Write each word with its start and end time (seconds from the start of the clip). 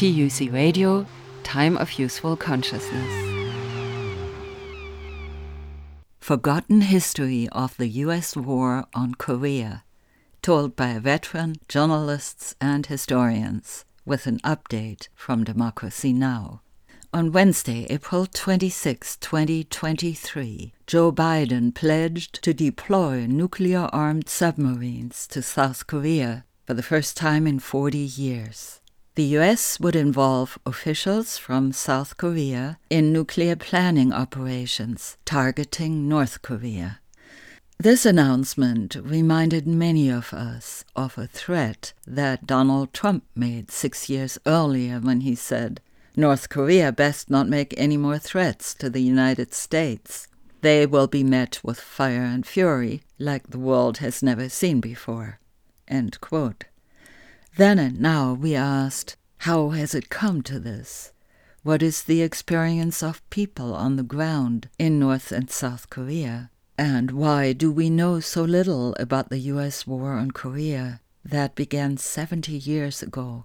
TUC 0.00 0.50
Radio, 0.50 1.04
Time 1.42 1.76
of 1.76 1.98
Useful 1.98 2.34
Consciousness. 2.34 3.12
Forgotten 6.18 6.80
History 6.80 7.50
of 7.52 7.76
the 7.76 7.86
U.S. 8.04 8.34
War 8.34 8.86
on 8.94 9.14
Korea, 9.16 9.84
told 10.40 10.74
by 10.74 10.98
veteran 10.98 11.56
journalists 11.68 12.54
and 12.62 12.86
historians, 12.86 13.84
with 14.06 14.26
an 14.26 14.38
update 14.38 15.08
from 15.14 15.44
Democracy 15.44 16.14
Now! 16.14 16.62
On 17.12 17.30
Wednesday, 17.30 17.86
April 17.90 18.24
26, 18.24 19.18
2023, 19.18 20.72
Joe 20.86 21.12
Biden 21.12 21.74
pledged 21.74 22.42
to 22.42 22.54
deploy 22.54 23.26
nuclear 23.26 23.90
armed 23.92 24.30
submarines 24.30 25.26
to 25.26 25.42
South 25.42 25.86
Korea 25.86 26.46
for 26.66 26.72
the 26.72 26.82
first 26.82 27.18
time 27.18 27.46
in 27.46 27.58
40 27.58 27.98
years. 27.98 28.79
The 29.20 29.36
U.S. 29.36 29.78
would 29.78 29.96
involve 29.96 30.58
officials 30.64 31.36
from 31.36 31.72
South 31.72 32.16
Korea 32.16 32.78
in 32.88 33.12
nuclear 33.12 33.54
planning 33.54 34.14
operations 34.14 35.18
targeting 35.26 36.08
North 36.08 36.40
Korea. 36.40 37.00
This 37.78 38.06
announcement 38.06 38.96
reminded 38.98 39.66
many 39.66 40.08
of 40.08 40.32
us 40.32 40.86
of 40.96 41.18
a 41.18 41.26
threat 41.26 41.92
that 42.06 42.46
Donald 42.46 42.94
Trump 42.94 43.24
made 43.36 43.70
six 43.70 44.08
years 44.08 44.38
earlier 44.46 44.98
when 45.00 45.20
he 45.20 45.34
said, 45.34 45.82
North 46.16 46.48
Korea 46.48 46.90
best 46.90 47.28
not 47.28 47.46
make 47.46 47.74
any 47.76 47.98
more 47.98 48.18
threats 48.18 48.72
to 48.76 48.88
the 48.88 49.02
United 49.02 49.52
States. 49.52 50.28
They 50.62 50.86
will 50.86 51.08
be 51.08 51.24
met 51.24 51.60
with 51.62 51.78
fire 51.78 52.24
and 52.24 52.46
fury 52.46 53.02
like 53.18 53.48
the 53.48 53.58
world 53.58 53.98
has 53.98 54.22
never 54.22 54.48
seen 54.48 54.80
before. 54.80 55.40
Then 57.56 57.78
and 57.78 58.00
now 58.00 58.34
we 58.34 58.54
asked, 58.54 59.16
how 59.38 59.70
has 59.70 59.94
it 59.94 60.08
come 60.08 60.42
to 60.42 60.58
this? 60.58 61.12
What 61.62 61.82
is 61.82 62.02
the 62.02 62.22
experience 62.22 63.02
of 63.02 63.28
people 63.30 63.74
on 63.74 63.96
the 63.96 64.02
ground 64.02 64.68
in 64.78 64.98
North 64.98 65.32
and 65.32 65.50
South 65.50 65.90
Korea? 65.90 66.50
And 66.78 67.10
why 67.10 67.52
do 67.52 67.70
we 67.70 67.90
know 67.90 68.20
so 68.20 68.42
little 68.42 68.94
about 68.98 69.28
the 69.28 69.38
U.S. 69.54 69.86
war 69.86 70.12
on 70.12 70.30
Korea 70.30 71.00
that 71.24 71.54
began 71.54 71.96
70 71.96 72.52
years 72.52 73.02
ago 73.02 73.44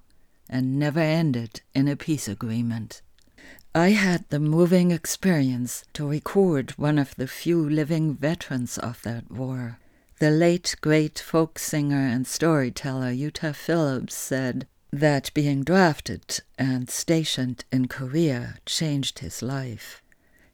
and 0.49 0.79
never 0.79 0.99
ended 0.99 1.61
in 1.73 1.87
a 1.87 1.95
peace 1.95 2.27
agreement. 2.27 3.01
I 3.73 3.89
had 3.89 4.25
the 4.29 4.39
moving 4.39 4.91
experience 4.91 5.83
to 5.93 6.07
record 6.07 6.71
one 6.71 6.97
of 6.97 7.15
the 7.15 7.27
few 7.27 7.67
living 7.67 8.15
veterans 8.15 8.77
of 8.77 9.01
that 9.03 9.29
war. 9.29 9.79
The 10.25 10.31
late 10.31 10.75
great 10.81 11.19
folk 11.19 11.59
singer 11.59 12.01
and 12.01 12.25
storyteller 12.25 13.11
Utah 13.11 13.51
Phillips 13.51 14.15
said 14.15 14.65
that 14.91 15.31
being 15.35 15.63
drafted 15.63 16.39
and 16.57 16.89
stationed 16.89 17.63
in 17.71 17.87
Korea 17.87 18.55
changed 18.65 19.19
his 19.19 19.43
life. 19.43 20.01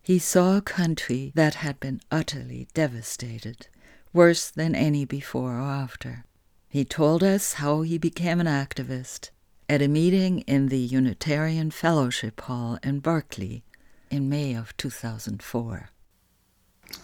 He 0.02 0.19
saw 0.19 0.58
a 0.58 0.61
country 0.61 1.31
that 1.36 1.53
had 1.53 1.80
been 1.80 2.02
utterly 2.11 2.67
devastated, 2.73 3.67
worse 4.11 4.52
than 4.52 4.75
any 4.75 5.05
before 5.05 5.55
or 5.55 5.61
after. 5.61 6.25
He 6.67 6.83
told 6.83 7.23
us 7.23 7.53
how 7.53 7.83
he 7.83 7.97
became 7.97 8.41
an 8.41 8.47
activist 8.47 9.30
at 9.69 9.81
a 9.81 9.88
meeting 9.88 10.39
in 10.39 10.67
the 10.67 10.80
Unitarian 10.80 11.72
Fellowship 11.72 12.41
Hall 12.41 12.78
in 12.83 13.00
Berkeley 13.00 13.63
in 14.09 14.28
May 14.28 14.53
of 14.53 14.75
2004. 14.75 15.91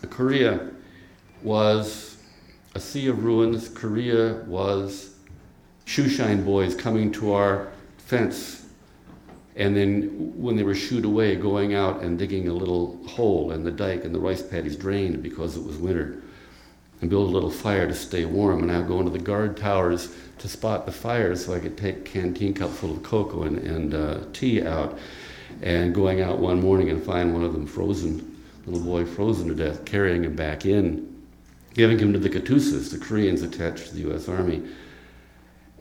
Korea 0.09 0.70
was 1.41 2.16
a 2.78 2.80
sea 2.80 3.08
of 3.08 3.24
ruins. 3.24 3.70
Korea 3.70 4.36
was 4.46 5.16
shoeshine 5.86 6.46
boys 6.46 6.76
coming 6.76 7.12
to 7.12 7.34
our 7.34 7.72
fence 7.98 8.68
and 9.58 9.76
then 9.76 10.34
when 10.40 10.56
they 10.56 10.62
were 10.62 10.76
shooed 10.76 11.04
away, 11.04 11.36
going 11.36 11.74
out 11.74 12.04
and 12.04 12.18
digging 12.20 12.48
a 12.48 12.54
little 12.54 13.04
hole 13.08 13.52
in 13.52 13.64
the 13.64 13.72
dike, 13.72 14.06
and 14.06 14.14
the 14.14 14.20
rice 14.20 14.44
paddies 14.44 14.76
drained 14.76 15.24
because 15.24 15.58
it 15.58 15.64
was 15.64 15.78
winter, 15.78 16.22
and 17.02 17.10
build 17.10 17.28
a 17.28 17.34
little 17.34 17.50
fire 17.50 17.88
to 17.88 17.96
stay 17.96 18.24
warm. 18.24 18.62
And 18.62 18.72
I 18.72 18.78
would 18.78 18.88
go 18.88 19.00
into 19.00 19.09
the 19.09 19.18
guard 19.18 19.58
towers 19.58 20.16
to 20.38 20.48
spot 20.48 20.86
the 20.86 20.92
fires 20.92 21.44
so 21.44 21.56
I 21.56 21.59
could 21.59 21.76
take 21.76 21.98
a 21.98 22.02
canteen 22.02 22.54
cup 22.54 22.70
full 22.70 22.92
of 22.92 23.02
cocoa 23.02 23.44
and, 23.44 23.58
and 23.58 23.94
uh, 23.96 24.20
tea 24.32 24.64
out. 24.64 25.00
And 25.64 25.96
going 25.96 26.22
out 26.22 26.38
one 26.38 26.62
morning 26.62 26.92
and 26.92 27.04
find 27.04 27.34
one 27.34 27.44
of 27.44 27.54
them 27.54 27.66
frozen, 27.66 28.38
little 28.68 28.86
boy 28.86 29.06
frozen 29.06 29.48
to 29.48 29.56
death, 29.56 29.86
carrying 29.86 30.24
him 30.24 30.36
back 30.36 30.68
in, 30.68 31.16
giving 31.78 32.00
him 32.00 32.12
to 32.12 32.20
the 32.20 32.30
Katusas, 32.30 32.92
the 32.92 32.98
Koreans 32.98 33.44
attached 33.44 33.88
to 33.88 33.94
the 33.94 34.02
U.S. 34.02 34.28
Army. 34.28 34.64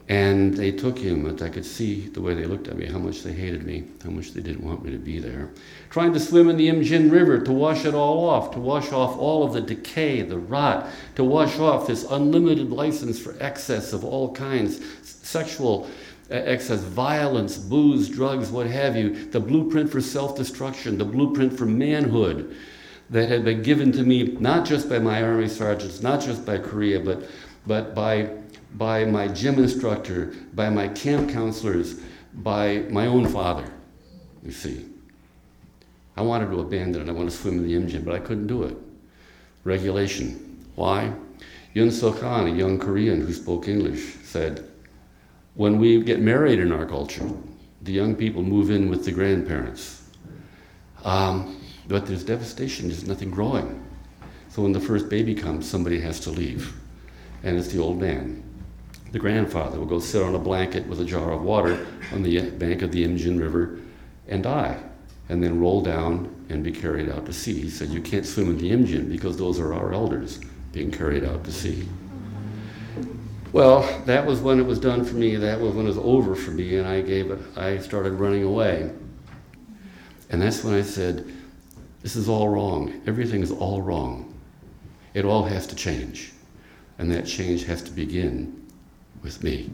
And 0.08 0.54
they 0.54 0.70
took 0.70 0.98
him, 0.98 1.26
and 1.26 1.40
I 1.42 1.48
could 1.48 1.64
see 1.64 2.06
the 2.08 2.20
way 2.20 2.34
they 2.34 2.44
looked 2.44 2.68
at 2.68 2.76
me, 2.76 2.86
how 2.86 2.98
much 2.98 3.24
they 3.24 3.32
hated 3.32 3.64
me, 3.64 3.88
how 4.04 4.10
much 4.10 4.32
they 4.32 4.40
didn't 4.40 4.62
want 4.62 4.84
me 4.84 4.92
to 4.92 4.98
be 4.98 5.18
there. 5.18 5.50
Trying 5.90 6.12
to 6.12 6.20
swim 6.20 6.48
in 6.48 6.56
the 6.56 6.68
Imjin 6.68 7.10
River 7.10 7.40
to 7.40 7.50
wash 7.50 7.84
it 7.84 7.94
all 7.94 8.28
off, 8.28 8.52
to 8.52 8.60
wash 8.60 8.92
off 8.92 9.18
all 9.18 9.42
of 9.42 9.52
the 9.52 9.60
decay, 9.60 10.22
the 10.22 10.38
rot, 10.38 10.86
to 11.16 11.24
wash 11.24 11.58
off 11.58 11.88
this 11.88 12.04
unlimited 12.08 12.70
license 12.70 13.18
for 13.18 13.34
excess 13.40 13.92
of 13.92 14.04
all 14.04 14.32
kinds, 14.32 14.80
sexual 15.02 15.88
uh, 16.30 16.34
excess, 16.34 16.80
violence, 16.82 17.56
booze, 17.56 18.08
drugs, 18.08 18.50
what 18.50 18.68
have 18.68 18.96
you, 18.96 19.28
the 19.30 19.40
blueprint 19.40 19.90
for 19.90 20.00
self 20.00 20.36
destruction, 20.36 20.98
the 20.98 21.04
blueprint 21.04 21.56
for 21.56 21.66
manhood 21.66 22.54
that 23.10 23.28
had 23.28 23.44
been 23.44 23.62
given 23.62 23.92
to 23.92 24.02
me 24.02 24.36
not 24.40 24.66
just 24.66 24.88
by 24.88 24.98
my 24.98 25.22
army 25.22 25.48
sergeants, 25.48 26.02
not 26.02 26.20
just 26.20 26.44
by 26.44 26.58
Korea, 26.58 27.00
but, 27.00 27.28
but 27.66 27.94
by 27.94 28.30
by 28.76 29.04
my 29.04 29.26
gym 29.28 29.58
instructor, 29.58 30.34
by 30.52 30.68
my 30.68 30.88
camp 30.88 31.30
counselors, 31.30 32.00
by 32.34 32.78
my 32.90 33.06
own 33.06 33.26
father, 33.26 33.64
you 34.44 34.52
see. 34.52 34.84
I 36.16 36.22
wanted 36.22 36.50
to 36.50 36.60
abandon 36.60 37.02
it. 37.02 37.08
I 37.08 37.12
wanted 37.12 37.30
to 37.30 37.36
swim 37.36 37.58
in 37.58 37.66
the 37.66 37.74
Imjin, 37.74 38.04
but 38.04 38.14
I 38.14 38.18
couldn't 38.18 38.46
do 38.46 38.64
it. 38.64 38.76
Regulation. 39.64 40.66
Why? 40.74 41.12
Yun 41.74 41.90
Suk 41.90 42.22
a 42.22 42.50
young 42.50 42.78
Korean 42.78 43.20
who 43.20 43.32
spoke 43.32 43.68
English, 43.68 44.16
said, 44.24 44.68
when 45.54 45.78
we 45.78 46.02
get 46.02 46.20
married 46.20 46.58
in 46.58 46.72
our 46.72 46.86
culture, 46.86 47.28
the 47.82 47.92
young 47.92 48.14
people 48.14 48.42
move 48.42 48.70
in 48.70 48.90
with 48.90 49.04
the 49.04 49.12
grandparents. 49.12 50.10
Um, 51.04 51.60
but 51.88 52.06
there's 52.06 52.24
devastation, 52.24 52.88
there's 52.88 53.06
nothing 53.06 53.30
growing. 53.30 53.82
So 54.48 54.62
when 54.62 54.72
the 54.72 54.80
first 54.80 55.08
baby 55.08 55.34
comes, 55.34 55.68
somebody 55.68 56.00
has 56.00 56.20
to 56.20 56.30
leave. 56.30 56.74
And 57.42 57.58
it's 57.58 57.68
the 57.68 57.78
old 57.78 58.00
man 58.00 58.42
the 59.12 59.20
grandfather 59.20 59.78
will 59.78 59.86
go 59.86 59.98
sit 59.98 60.22
on 60.22 60.34
a 60.34 60.38
blanket 60.38 60.86
with 60.86 61.00
a 61.00 61.04
jar 61.04 61.32
of 61.32 61.42
water 61.42 61.86
on 62.12 62.22
the 62.22 62.50
bank 62.50 62.82
of 62.82 62.92
the 62.92 63.02
Imjin 63.02 63.40
River 63.40 63.78
and 64.28 64.42
die, 64.42 64.78
and 65.30 65.42
then 65.42 65.60
roll 65.60 65.80
down 65.80 66.34
and 66.48 66.62
be 66.62 66.72
carried 66.72 67.08
out 67.08 67.24
to 67.24 67.32
sea. 67.32 67.60
He 67.62 67.70
said, 67.70 67.88
You 67.88 68.02
can't 68.02 68.26
swim 68.26 68.50
in 68.50 68.58
the 68.58 68.70
Imjin 68.70 69.08
because 69.08 69.38
those 69.38 69.58
are 69.58 69.72
our 69.72 69.92
elders 69.92 70.40
being 70.72 70.90
carried 70.90 71.24
out 71.24 71.44
to 71.44 71.52
sea. 71.52 71.88
Well, 73.52 74.02
that 74.04 74.26
was 74.26 74.40
when 74.40 74.60
it 74.60 74.66
was 74.66 74.78
done 74.78 75.02
for 75.02 75.14
me. 75.14 75.36
That 75.36 75.60
was 75.60 75.72
when 75.72 75.86
it 75.86 75.88
was 75.88 75.98
over 75.98 76.34
for 76.34 76.50
me, 76.50 76.76
and 76.76 76.86
I 76.86 77.00
gave 77.00 77.30
it, 77.30 77.38
I 77.56 77.78
started 77.78 78.14
running 78.14 78.42
away. 78.42 78.90
And 80.28 80.42
that's 80.42 80.62
when 80.62 80.74
I 80.74 80.82
said, 80.82 81.32
This 82.06 82.14
is 82.14 82.28
all 82.28 82.48
wrong. 82.48 83.02
Everything 83.04 83.42
is 83.42 83.50
all 83.50 83.82
wrong. 83.82 84.32
It 85.12 85.24
all 85.24 85.42
has 85.42 85.66
to 85.66 85.74
change. 85.74 86.32
And 86.98 87.10
that 87.10 87.26
change 87.26 87.64
has 87.64 87.82
to 87.82 87.90
begin 87.90 88.64
with 89.24 89.42
me. 89.42 89.72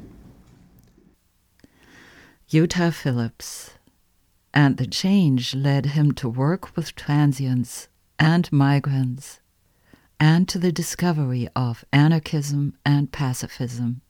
Utah 2.48 2.88
Phillips. 2.88 3.72
And 4.54 4.78
the 4.78 4.86
change 4.86 5.54
led 5.54 5.84
him 5.92 6.12
to 6.12 6.26
work 6.26 6.74
with 6.74 6.96
transients 6.96 7.88
and 8.18 8.50
migrants, 8.50 9.40
and 10.18 10.48
to 10.48 10.58
the 10.58 10.72
discovery 10.72 11.50
of 11.54 11.84
anarchism 11.92 12.78
and 12.82 13.12
pacifism. 13.12 14.00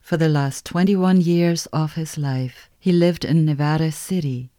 For 0.00 0.16
the 0.16 0.30
last 0.30 0.64
21 0.64 1.20
years 1.20 1.66
of 1.66 1.96
his 1.96 2.16
life, 2.16 2.70
he 2.78 2.92
lived 2.92 3.26
in 3.26 3.44
Nevada 3.44 3.92
City. 3.92 4.52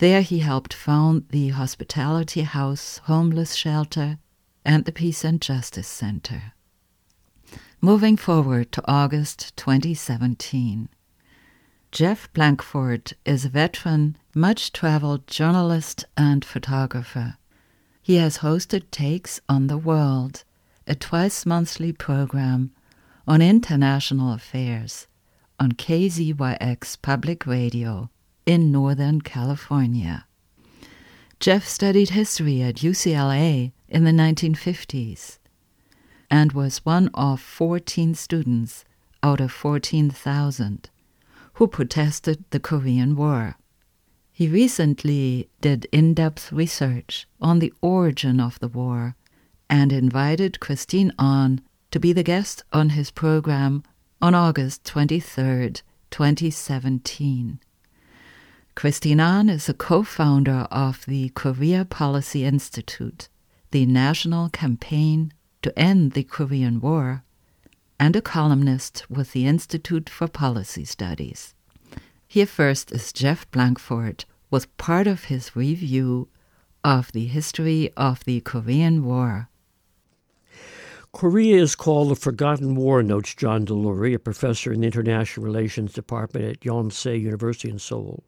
There 0.00 0.22
he 0.22 0.38
helped 0.38 0.72
found 0.72 1.28
the 1.28 1.50
Hospitality 1.50 2.40
House 2.40 3.02
Homeless 3.04 3.54
Shelter 3.54 4.16
and 4.64 4.86
the 4.86 4.92
Peace 4.92 5.24
and 5.24 5.42
Justice 5.42 5.88
Center. 5.88 6.54
Moving 7.82 8.16
forward 8.16 8.72
to 8.72 8.82
August 8.90 9.54
2017. 9.58 10.88
Jeff 11.92 12.32
Blankfort 12.32 13.12
is 13.26 13.44
a 13.44 13.50
veteran, 13.50 14.16
much 14.34 14.72
traveled 14.72 15.26
journalist 15.26 16.06
and 16.16 16.46
photographer. 16.46 17.36
He 18.00 18.14
has 18.16 18.38
hosted 18.38 18.90
Takes 18.90 19.38
on 19.50 19.66
the 19.66 19.76
World, 19.76 20.44
a 20.86 20.94
twice 20.94 21.44
monthly 21.44 21.92
program 21.92 22.70
on 23.28 23.42
international 23.42 24.32
affairs 24.32 25.08
on 25.58 25.72
KZYX 25.72 27.02
Public 27.02 27.46
Radio 27.46 28.08
in 28.46 28.72
Northern 28.72 29.20
California. 29.20 30.26
Jeff 31.38 31.66
studied 31.66 32.10
history 32.10 32.60
at 32.62 32.76
UCLA 32.76 33.72
in 33.88 34.04
the 34.04 34.10
1950s 34.10 35.38
and 36.30 36.52
was 36.52 36.84
one 36.84 37.08
of 37.14 37.40
14 37.40 38.14
students 38.14 38.84
out 39.22 39.40
of 39.40 39.50
14,000 39.50 40.90
who 41.54 41.66
protested 41.66 42.44
the 42.50 42.60
Korean 42.60 43.16
War. 43.16 43.56
He 44.32 44.48
recently 44.48 45.48
did 45.60 45.86
in 45.92 46.14
depth 46.14 46.52
research 46.52 47.26
on 47.40 47.58
the 47.58 47.72
origin 47.82 48.40
of 48.40 48.58
the 48.60 48.68
war 48.68 49.16
and 49.68 49.92
invited 49.92 50.60
Christine 50.60 51.12
Ahn 51.18 51.60
to 51.90 52.00
be 52.00 52.12
the 52.12 52.22
guest 52.22 52.62
on 52.72 52.90
his 52.90 53.10
program 53.10 53.82
on 54.22 54.34
August 54.34 54.84
23, 54.84 55.72
2017. 56.10 57.60
Christine 58.74 59.20
Ahn 59.20 59.50
is 59.50 59.68
a 59.68 59.74
co 59.74 60.02
founder 60.02 60.66
of 60.70 61.04
the 61.06 61.30
Korea 61.30 61.84
Policy 61.84 62.44
Institute, 62.44 63.28
the 63.72 63.84
national 63.84 64.48
campaign 64.48 65.32
to 65.62 65.76
end 65.78 66.12
the 66.12 66.22
Korean 66.22 66.80
War, 66.80 67.22
and 67.98 68.16
a 68.16 68.22
columnist 68.22 69.04
with 69.10 69.32
the 69.32 69.46
Institute 69.46 70.08
for 70.08 70.28
Policy 70.28 70.84
Studies. 70.84 71.54
Here 72.26 72.46
first 72.46 72.92
is 72.92 73.12
Jeff 73.12 73.50
Blankfort 73.50 74.24
with 74.50 74.74
part 74.78 75.06
of 75.06 75.24
his 75.24 75.54
review 75.54 76.28
of 76.82 77.12
the 77.12 77.26
history 77.26 77.90
of 77.96 78.24
the 78.24 78.40
Korean 78.40 79.04
War. 79.04 79.49
Korea 81.12 81.60
is 81.60 81.74
called 81.74 82.08
the 82.08 82.14
Forgotten 82.14 82.76
War, 82.76 83.02
notes 83.02 83.34
John 83.34 83.66
Delury, 83.66 84.14
a 84.14 84.18
professor 84.20 84.72
in 84.72 84.80
the 84.80 84.86
International 84.86 85.44
Relations 85.44 85.92
Department 85.92 86.44
at 86.44 86.60
Yonsei 86.60 87.20
University 87.20 87.68
in 87.68 87.80
Seoul. 87.80 88.22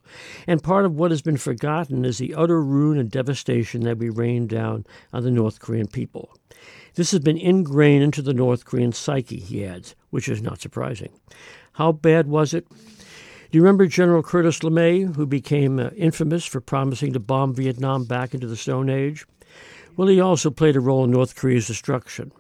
And 0.49 0.65
part 0.65 0.85
of 0.85 0.97
what 0.97 1.13
has 1.13 1.23
been 1.23 1.37
forgotten 1.37 2.05
is 2.05 2.19
the 2.19 2.35
utter 2.35 2.61
ruin 2.61 2.99
and 2.99 3.09
devastation 3.09 3.83
that 3.83 3.99
we 3.99 4.11
rained 4.11 4.49
down 4.49 4.85
on 5.13 5.23
the 5.23 5.31
North 5.31 5.61
Korean 5.61 5.87
people. 5.87 6.37
This 6.95 7.13
has 7.13 7.21
been 7.21 7.39
ingrained 7.39 8.03
into 8.03 8.21
the 8.21 8.35
North 8.35 8.65
Korean 8.65 8.91
psyche, 8.91 9.39
he 9.39 9.65
adds, 9.65 9.95
which 10.11 10.29
is 10.29 10.43
not 10.43 10.61
surprising. 10.61 11.13
How 11.75 11.93
bad 11.93 12.27
was 12.27 12.53
it? 12.53 12.69
Do 12.69 13.59
you 13.59 13.63
remember 13.63 13.87
General 13.87 14.25
Curtis 14.25 14.59
LeMay, 14.59 15.15
who 15.15 15.25
became 15.25 15.79
uh, 15.79 15.91
infamous 15.97 16.45
for 16.45 16.61
promising 16.61 17.13
to 17.13 17.21
bomb 17.21 17.55
Vietnam 17.55 18.07
back 18.07 18.35
into 18.35 18.49
the 18.49 18.57
Stone 18.57 18.91
Age? 18.91 19.25
Well, 19.97 20.09
he 20.09 20.21
also 20.21 20.51
played 20.51 20.75
a 20.75 20.81
role 20.81 21.05
in 21.05 21.13
North 21.13 21.37
Korea's 21.37 21.69
destruction. 21.69 22.33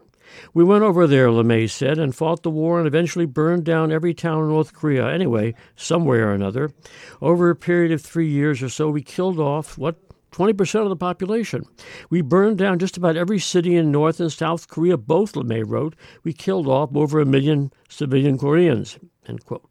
We 0.54 0.64
went 0.64 0.84
over 0.84 1.06
there, 1.06 1.28
LeMay 1.28 1.70
said, 1.70 1.98
and 1.98 2.14
fought 2.14 2.42
the 2.42 2.50
war 2.50 2.78
and 2.78 2.86
eventually 2.86 3.26
burned 3.26 3.64
down 3.64 3.92
every 3.92 4.14
town 4.14 4.44
in 4.44 4.48
North 4.48 4.72
Korea. 4.72 5.08
Anyway, 5.08 5.54
some 5.76 6.04
way 6.04 6.18
or 6.18 6.32
another. 6.32 6.70
Over 7.20 7.50
a 7.50 7.56
period 7.56 7.92
of 7.92 8.02
three 8.02 8.28
years 8.28 8.62
or 8.62 8.68
so, 8.68 8.90
we 8.90 9.02
killed 9.02 9.38
off, 9.38 9.78
what, 9.78 9.96
20% 10.32 10.82
of 10.82 10.88
the 10.88 10.96
population. 10.96 11.64
We 12.10 12.22
burned 12.22 12.58
down 12.58 12.78
just 12.78 12.96
about 12.96 13.16
every 13.16 13.38
city 13.38 13.76
in 13.76 13.92
North 13.92 14.18
and 14.18 14.32
South 14.32 14.66
Korea, 14.68 14.96
both, 14.96 15.34
LeMay 15.34 15.62
wrote. 15.66 15.94
We 16.24 16.32
killed 16.32 16.66
off 16.66 16.96
over 16.96 17.20
a 17.20 17.26
million 17.26 17.72
civilian 17.88 18.38
Koreans, 18.38 18.98
end 19.28 19.44
quote. 19.44 19.68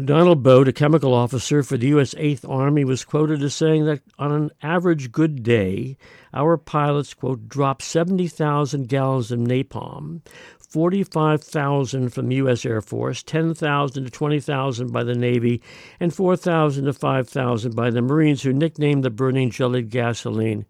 Donald 0.00 0.42
Boat, 0.42 0.68
a 0.68 0.72
chemical 0.72 1.14
officer 1.14 1.62
for 1.62 1.76
the 1.76 1.88
U.S. 1.88 2.14
Eighth 2.18 2.44
Army, 2.48 2.84
was 2.84 3.04
quoted 3.04 3.42
as 3.42 3.54
saying 3.54 3.86
that 3.86 4.00
on 4.18 4.32
an 4.32 4.50
average 4.62 5.12
good 5.12 5.42
day, 5.42 5.96
our 6.34 6.56
pilots, 6.56 7.14
quote, 7.14 7.48
drop 7.48 7.82
70,000 7.82 8.88
gallons 8.88 9.30
of 9.30 9.38
napalm, 9.38 10.20
45,000 10.58 12.10
from 12.10 12.28
the 12.28 12.36
U.S. 12.36 12.64
Air 12.64 12.80
Force, 12.80 13.22
10,000 13.22 14.04
to 14.04 14.10
20,000 14.10 14.92
by 14.92 15.02
the 15.02 15.14
Navy, 15.14 15.62
and 15.98 16.14
4,000 16.14 16.84
to 16.84 16.92
5,000 16.92 17.74
by 17.74 17.90
the 17.90 18.02
Marines, 18.02 18.42
who 18.42 18.52
nicknamed 18.52 19.04
the 19.04 19.10
burning 19.10 19.50
jellied 19.50 19.90
gasoline 19.90 20.66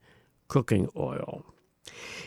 cooking 0.49 0.89
oil. 0.97 1.45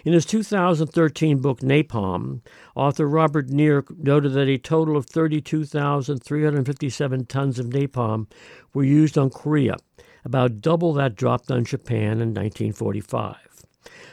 In 0.05 0.11
his 0.11 0.25
2013 0.25 1.37
book 1.37 1.61
Napalm, 1.61 2.41
author 2.75 3.07
Robert 3.07 3.49
Neer 3.49 3.85
noted 3.97 4.33
that 4.33 4.49
a 4.49 4.57
total 4.57 4.97
of 4.97 5.05
32,357 5.05 7.25
tons 7.25 7.57
of 7.57 7.67
napalm 7.67 8.27
were 8.73 8.83
used 8.83 9.17
on 9.17 9.29
Korea, 9.29 9.77
about 10.25 10.59
double 10.59 10.91
that 10.93 11.15
dropped 11.15 11.49
on 11.49 11.63
Japan 11.63 12.19
in 12.19 12.33
1945. 12.33 13.37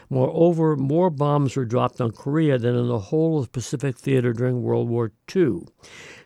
Moreover, 0.08 0.76
more 0.76 1.10
bombs 1.10 1.56
were 1.56 1.64
dropped 1.64 2.00
on 2.00 2.12
Korea 2.12 2.56
than 2.56 2.76
in 2.76 2.86
the 2.86 3.00
whole 3.00 3.40
of 3.40 3.46
the 3.46 3.50
Pacific 3.50 3.98
Theater 3.98 4.32
during 4.32 4.62
World 4.62 4.88
War 4.88 5.10
II 5.34 5.62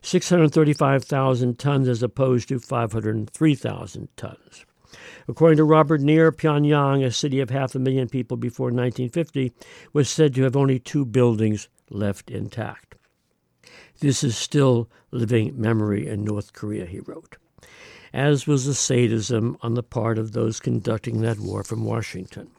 635,000 0.03 1.59
tons 1.59 1.89
as 1.89 2.03
opposed 2.03 2.49
to 2.49 2.59
503,000 2.59 4.09
tons. 4.15 4.67
According 5.27 5.57
to 5.57 5.65
Robert 5.65 6.01
Neer, 6.01 6.31
Pyongyang, 6.31 7.05
a 7.05 7.11
city 7.11 7.41
of 7.41 7.51
half 7.51 7.75
a 7.75 7.79
million 7.79 8.09
people 8.09 8.37
before 8.37 8.67
1950, 8.67 9.53
was 9.93 10.09
said 10.11 10.35
to 10.35 10.43
have 10.43 10.57
only 10.57 10.79
two 10.79 11.05
buildings 11.05 11.69
left 11.91 12.31
intact. 12.31 12.95
This 14.01 14.23
is 14.23 14.37
still 14.37 14.91
living 15.11 15.59
memory 15.59 16.07
in 16.07 16.25
North 16.25 16.53
Korea, 16.53 16.85
he 16.85 17.01
wrote, 17.01 17.37
as 18.13 18.47
was 18.47 18.67
the 18.67 18.75
sadism 18.75 19.57
on 19.63 19.75
the 19.75 19.83
part 19.83 20.19
of 20.19 20.33
those 20.33 20.61
conducting 20.61 21.21
that 21.23 21.39
war 21.39 21.63
from 21.63 21.85
Washington. 21.85 22.51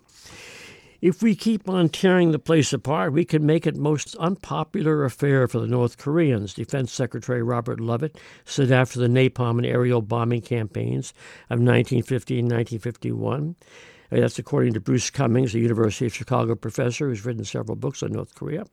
If 1.05 1.21
we 1.21 1.35
keep 1.35 1.69
on 1.69 1.89
tearing 1.89 2.31
the 2.31 2.39
place 2.39 2.73
apart, 2.73 3.13
we 3.13 3.25
can 3.25 3.45
make 3.45 3.67
it 3.67 3.77
most 3.77 4.15
unpopular 4.15 5.05
affair 5.05 5.47
for 5.47 5.59
the 5.59 5.67
North 5.67 5.99
Koreans, 5.99 6.55
Defense 6.55 6.91
Secretary 6.91 7.43
Robert 7.43 7.79
Lovett 7.79 8.17
said 8.43 8.71
after 8.71 8.99
the 8.99 9.07
napalm 9.07 9.59
and 9.59 9.67
aerial 9.67 10.01
bombing 10.01 10.41
campaigns 10.41 11.11
of 11.51 11.59
1950 11.59 12.39
and 12.39 12.51
1951. 12.51 13.55
Uh, 14.11 14.19
that's 14.19 14.39
according 14.39 14.73
to 14.73 14.79
Bruce 14.79 15.11
Cumings, 15.11 15.53
a 15.53 15.59
University 15.59 16.07
of 16.07 16.15
Chicago 16.15 16.55
professor 16.55 17.07
who's 17.07 17.23
written 17.23 17.45
several 17.45 17.75
books 17.75 18.01
on 18.01 18.11
North 18.11 18.33
Korea. 18.33 18.65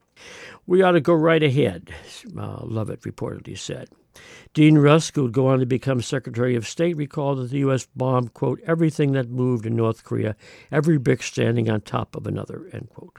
We 0.66 0.80
ought 0.80 0.92
to 0.92 1.02
go 1.02 1.12
right 1.12 1.42
ahead, 1.42 1.90
uh, 2.38 2.60
Lovett 2.64 3.02
reportedly 3.02 3.58
said. 3.58 3.90
Dean 4.54 4.78
Rusk, 4.78 5.14
who 5.14 5.22
would 5.22 5.32
go 5.32 5.46
on 5.46 5.60
to 5.60 5.66
become 5.66 6.02
Secretary 6.02 6.54
of 6.56 6.68
State, 6.68 6.96
recalled 6.96 7.38
that 7.38 7.50
the 7.50 7.58
U.S. 7.58 7.86
bombed, 7.96 8.34
quote, 8.34 8.60
everything 8.66 9.12
that 9.12 9.30
moved 9.30 9.64
in 9.64 9.74
North 9.76 10.04
Korea, 10.04 10.36
every 10.70 10.98
brick 10.98 11.22
standing 11.22 11.70
on 11.70 11.80
top 11.80 12.14
of 12.14 12.26
another, 12.26 12.68
end 12.72 12.88
quote. 12.90 13.18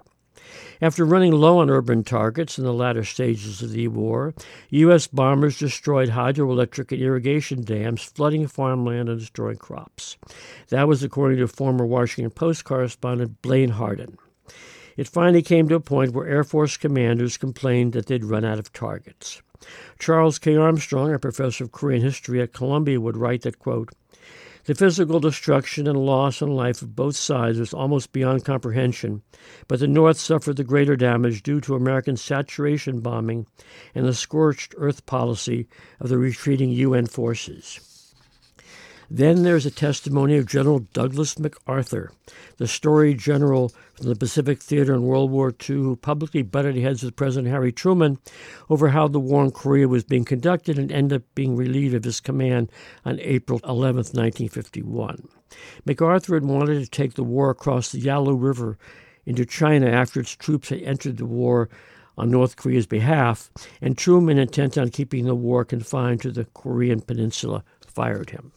After 0.82 1.06
running 1.06 1.32
low 1.32 1.60
on 1.60 1.70
urban 1.70 2.04
targets 2.04 2.58
in 2.58 2.66
the 2.66 2.74
latter 2.74 3.04
stages 3.04 3.62
of 3.62 3.72
the 3.72 3.88
war, 3.88 4.34
U.S. 4.70 5.08
bombers 5.08 5.58
destroyed 5.58 6.10
hydroelectric 6.10 6.92
and 6.92 7.02
irrigation 7.02 7.64
dams, 7.64 8.04
flooding 8.04 8.48
farmland 8.48 9.10
and 9.10 9.20
destroying 9.20 9.58
crops. 9.58 10.18
That 10.70 10.88
was 10.88 11.02
according 11.02 11.38
to 11.40 11.48
former 11.48 11.86
Washington 11.86 12.32
Post 12.32 12.66
correspondent 12.66 13.42
Blaine 13.42 13.70
Harden. 13.70 14.18
It 14.98 15.08
finally 15.08 15.42
came 15.42 15.68
to 15.70 15.76
a 15.76 15.80
point 15.80 16.14
where 16.14 16.28
Air 16.28 16.44
Force 16.44 16.78
commanders 16.78 17.38
complained 17.38 17.94
that 17.94 18.08
they'd 18.08 18.26
run 18.26 18.46
out 18.46 18.60
of 18.60 18.74
targets. 18.74 19.42
Charles 20.00 20.40
K. 20.40 20.56
Armstrong, 20.56 21.14
a 21.14 21.20
professor 21.20 21.64
of 21.64 21.72
Korean 21.72 22.02
history 22.02 22.42
at 22.42 22.54
Columbia, 22.54 23.00
would 23.00 23.18
write 23.18 23.42
that, 23.44 23.60
quote, 23.60 23.92
the 24.66 24.76
physical 24.76 25.20
destruction 25.20 25.88
and 25.88 26.06
loss 26.06 26.42
in 26.42 26.56
life 26.56 26.82
of 26.82 26.96
both 26.96 27.18
sides 27.18 27.60
was 27.60 27.74
almost 27.74 28.14
beyond 28.14 28.46
comprehension, 28.46 29.22
but 29.68 29.82
the 29.82 29.88
North 29.88 30.18
suffered 30.18 30.56
the 30.56 30.64
greater 30.64 30.96
damage 30.96 31.44
due 31.44 31.60
to 31.60 31.76
American 31.76 32.16
saturation 32.16 33.02
bombing 33.02 33.46
and 33.94 34.06
the 34.06 34.14
scorched 34.14 34.74
earth 34.78 35.06
policy 35.06 35.68
of 36.00 36.08
the 36.08 36.18
retreating 36.18 36.70
UN 36.70 37.08
forces. 37.08 37.93
Then 39.10 39.44
there's 39.44 39.66
a 39.66 39.72
testimony 39.72 40.38
of 40.38 40.48
General 40.48 40.80
Douglas 40.94 41.38
MacArthur, 41.38 42.12
the 42.58 42.68
storied 42.68 43.20
general 43.20 43.72
from 43.96 44.08
the 44.08 44.16
Pacific 44.16 44.62
Theater 44.62 44.94
in 44.94 45.04
World 45.04 45.30
War 45.32 45.50
II 45.50 45.76
who 45.76 45.96
publicly 45.96 46.42
butted 46.42 46.78
heads 46.78 47.04
with 47.04 47.16
President 47.16 47.52
Harry 47.52 47.72
Truman 47.72 48.20
over 48.70 48.90
how 48.90 49.08
the 49.08 49.20
war 49.20 49.44
in 49.44 49.52
Korea 49.52 49.88
was 49.88 50.04
being 50.04 50.26
conducted 50.26 50.80
and 50.80 50.92
ended 50.92 51.22
up 51.22 51.36
being 51.36 51.56
relieved 51.56 51.94
of 51.94 52.04
his 52.04 52.20
command 52.20 52.72
on 53.06 53.20
April 53.20 53.60
11, 53.68 53.96
1951. 53.96 55.28
MacArthur 55.86 56.36
had 56.36 56.46
wanted 56.46 56.84
to 56.84 56.90
take 56.90 57.14
the 57.14 57.24
war 57.24 57.50
across 57.50 57.92
the 57.92 58.00
Yalu 58.00 58.36
River 58.36 58.78
into 59.26 59.46
China 59.46 59.88
after 59.88 60.20
its 60.20 60.36
troops 60.36 60.70
had 60.70 60.82
entered 60.82 61.18
the 61.18 61.26
war 61.26 61.70
on 62.18 62.30
North 62.30 62.56
Korea's 62.56 62.86
behalf, 62.86 63.52
and 63.82 63.98
Truman, 63.98 64.38
intent 64.38 64.78
on 64.78 64.90
keeping 64.90 65.26
the 65.26 65.36
war 65.36 65.66
confined 65.66 66.22
to 66.22 66.32
the 66.32 66.46
Korean 66.54 67.02
peninsula, 67.02 67.64
fired 67.86 68.30
him. 68.30 68.52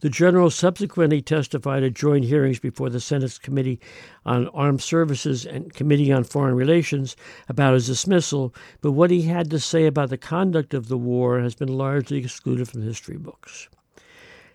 The 0.00 0.10
general 0.10 0.50
subsequently 0.50 1.22
testified 1.22 1.82
at 1.82 1.94
joint 1.94 2.24
hearings 2.26 2.58
before 2.58 2.90
the 2.90 3.00
Senate's 3.00 3.38
Committee 3.38 3.80
on 4.24 4.48
Armed 4.48 4.82
Services 4.82 5.46
and 5.46 5.72
Committee 5.72 6.12
on 6.12 6.24
Foreign 6.24 6.54
Relations 6.54 7.16
about 7.48 7.74
his 7.74 7.86
dismissal, 7.86 8.54
but 8.80 8.92
what 8.92 9.10
he 9.10 9.22
had 9.22 9.50
to 9.50 9.58
say 9.58 9.86
about 9.86 10.10
the 10.10 10.18
conduct 10.18 10.74
of 10.74 10.88
the 10.88 10.98
war 10.98 11.40
has 11.40 11.54
been 11.54 11.68
largely 11.68 12.18
excluded 12.18 12.68
from 12.68 12.82
history 12.82 13.16
books. 13.16 13.68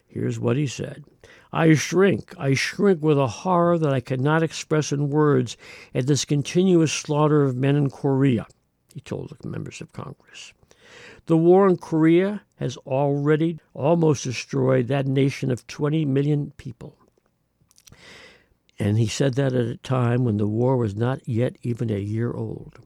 Here's 0.07 0.39
what 0.39 0.57
he 0.57 0.67
said. 0.67 1.05
I 1.53 1.73
shrink, 1.73 2.33
I 2.37 2.53
shrink 2.53 3.01
with 3.01 3.17
a 3.17 3.27
horror 3.27 3.77
that 3.77 3.93
I 3.93 3.99
cannot 3.99 4.43
express 4.43 4.91
in 4.91 5.09
words 5.09 5.57
at 5.93 6.07
this 6.07 6.25
continuous 6.25 6.93
slaughter 6.93 7.43
of 7.43 7.55
men 7.55 7.75
in 7.75 7.89
Korea, 7.89 8.45
he 8.93 9.01
told 9.01 9.35
the 9.41 9.47
members 9.47 9.81
of 9.81 9.91
Congress. 9.93 10.53
The 11.31 11.37
war 11.37 11.65
in 11.69 11.77
Korea 11.77 12.41
has 12.57 12.75
already 12.75 13.57
almost 13.73 14.25
destroyed 14.25 14.89
that 14.89 15.07
nation 15.07 15.49
of 15.49 15.65
20 15.65 16.03
million 16.03 16.51
people. 16.57 16.97
And 18.77 18.97
he 18.97 19.07
said 19.07 19.35
that 19.35 19.53
at 19.53 19.65
a 19.65 19.77
time 19.77 20.25
when 20.25 20.35
the 20.35 20.45
war 20.45 20.75
was 20.75 20.93
not 20.93 21.25
yet 21.25 21.55
even 21.63 21.89
a 21.89 21.99
year 21.99 22.33
old. 22.33 22.79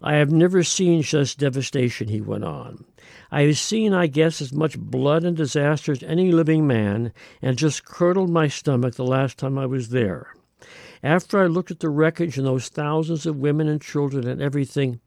I 0.00 0.14
have 0.14 0.32
never 0.32 0.62
seen 0.62 1.02
such 1.02 1.36
devastation, 1.36 2.08
he 2.08 2.22
went 2.22 2.44
on. 2.44 2.86
I 3.30 3.42
have 3.42 3.58
seen, 3.58 3.92
I 3.92 4.06
guess, 4.06 4.40
as 4.40 4.54
much 4.54 4.78
blood 4.78 5.22
and 5.22 5.36
disaster 5.36 5.92
as 5.92 6.02
any 6.02 6.32
living 6.32 6.66
man, 6.66 7.12
and 7.42 7.58
just 7.58 7.84
curdled 7.84 8.30
my 8.30 8.48
stomach 8.48 8.94
the 8.94 9.04
last 9.04 9.36
time 9.36 9.58
I 9.58 9.66
was 9.66 9.90
there. 9.90 10.32
After 11.02 11.38
I 11.38 11.46
looked 11.46 11.70
at 11.70 11.80
the 11.80 11.90
wreckage 11.90 12.38
and 12.38 12.46
those 12.46 12.70
thousands 12.70 13.26
of 13.26 13.36
women 13.36 13.68
and 13.68 13.82
children 13.82 14.26
and 14.26 14.40
everything, 14.40 15.00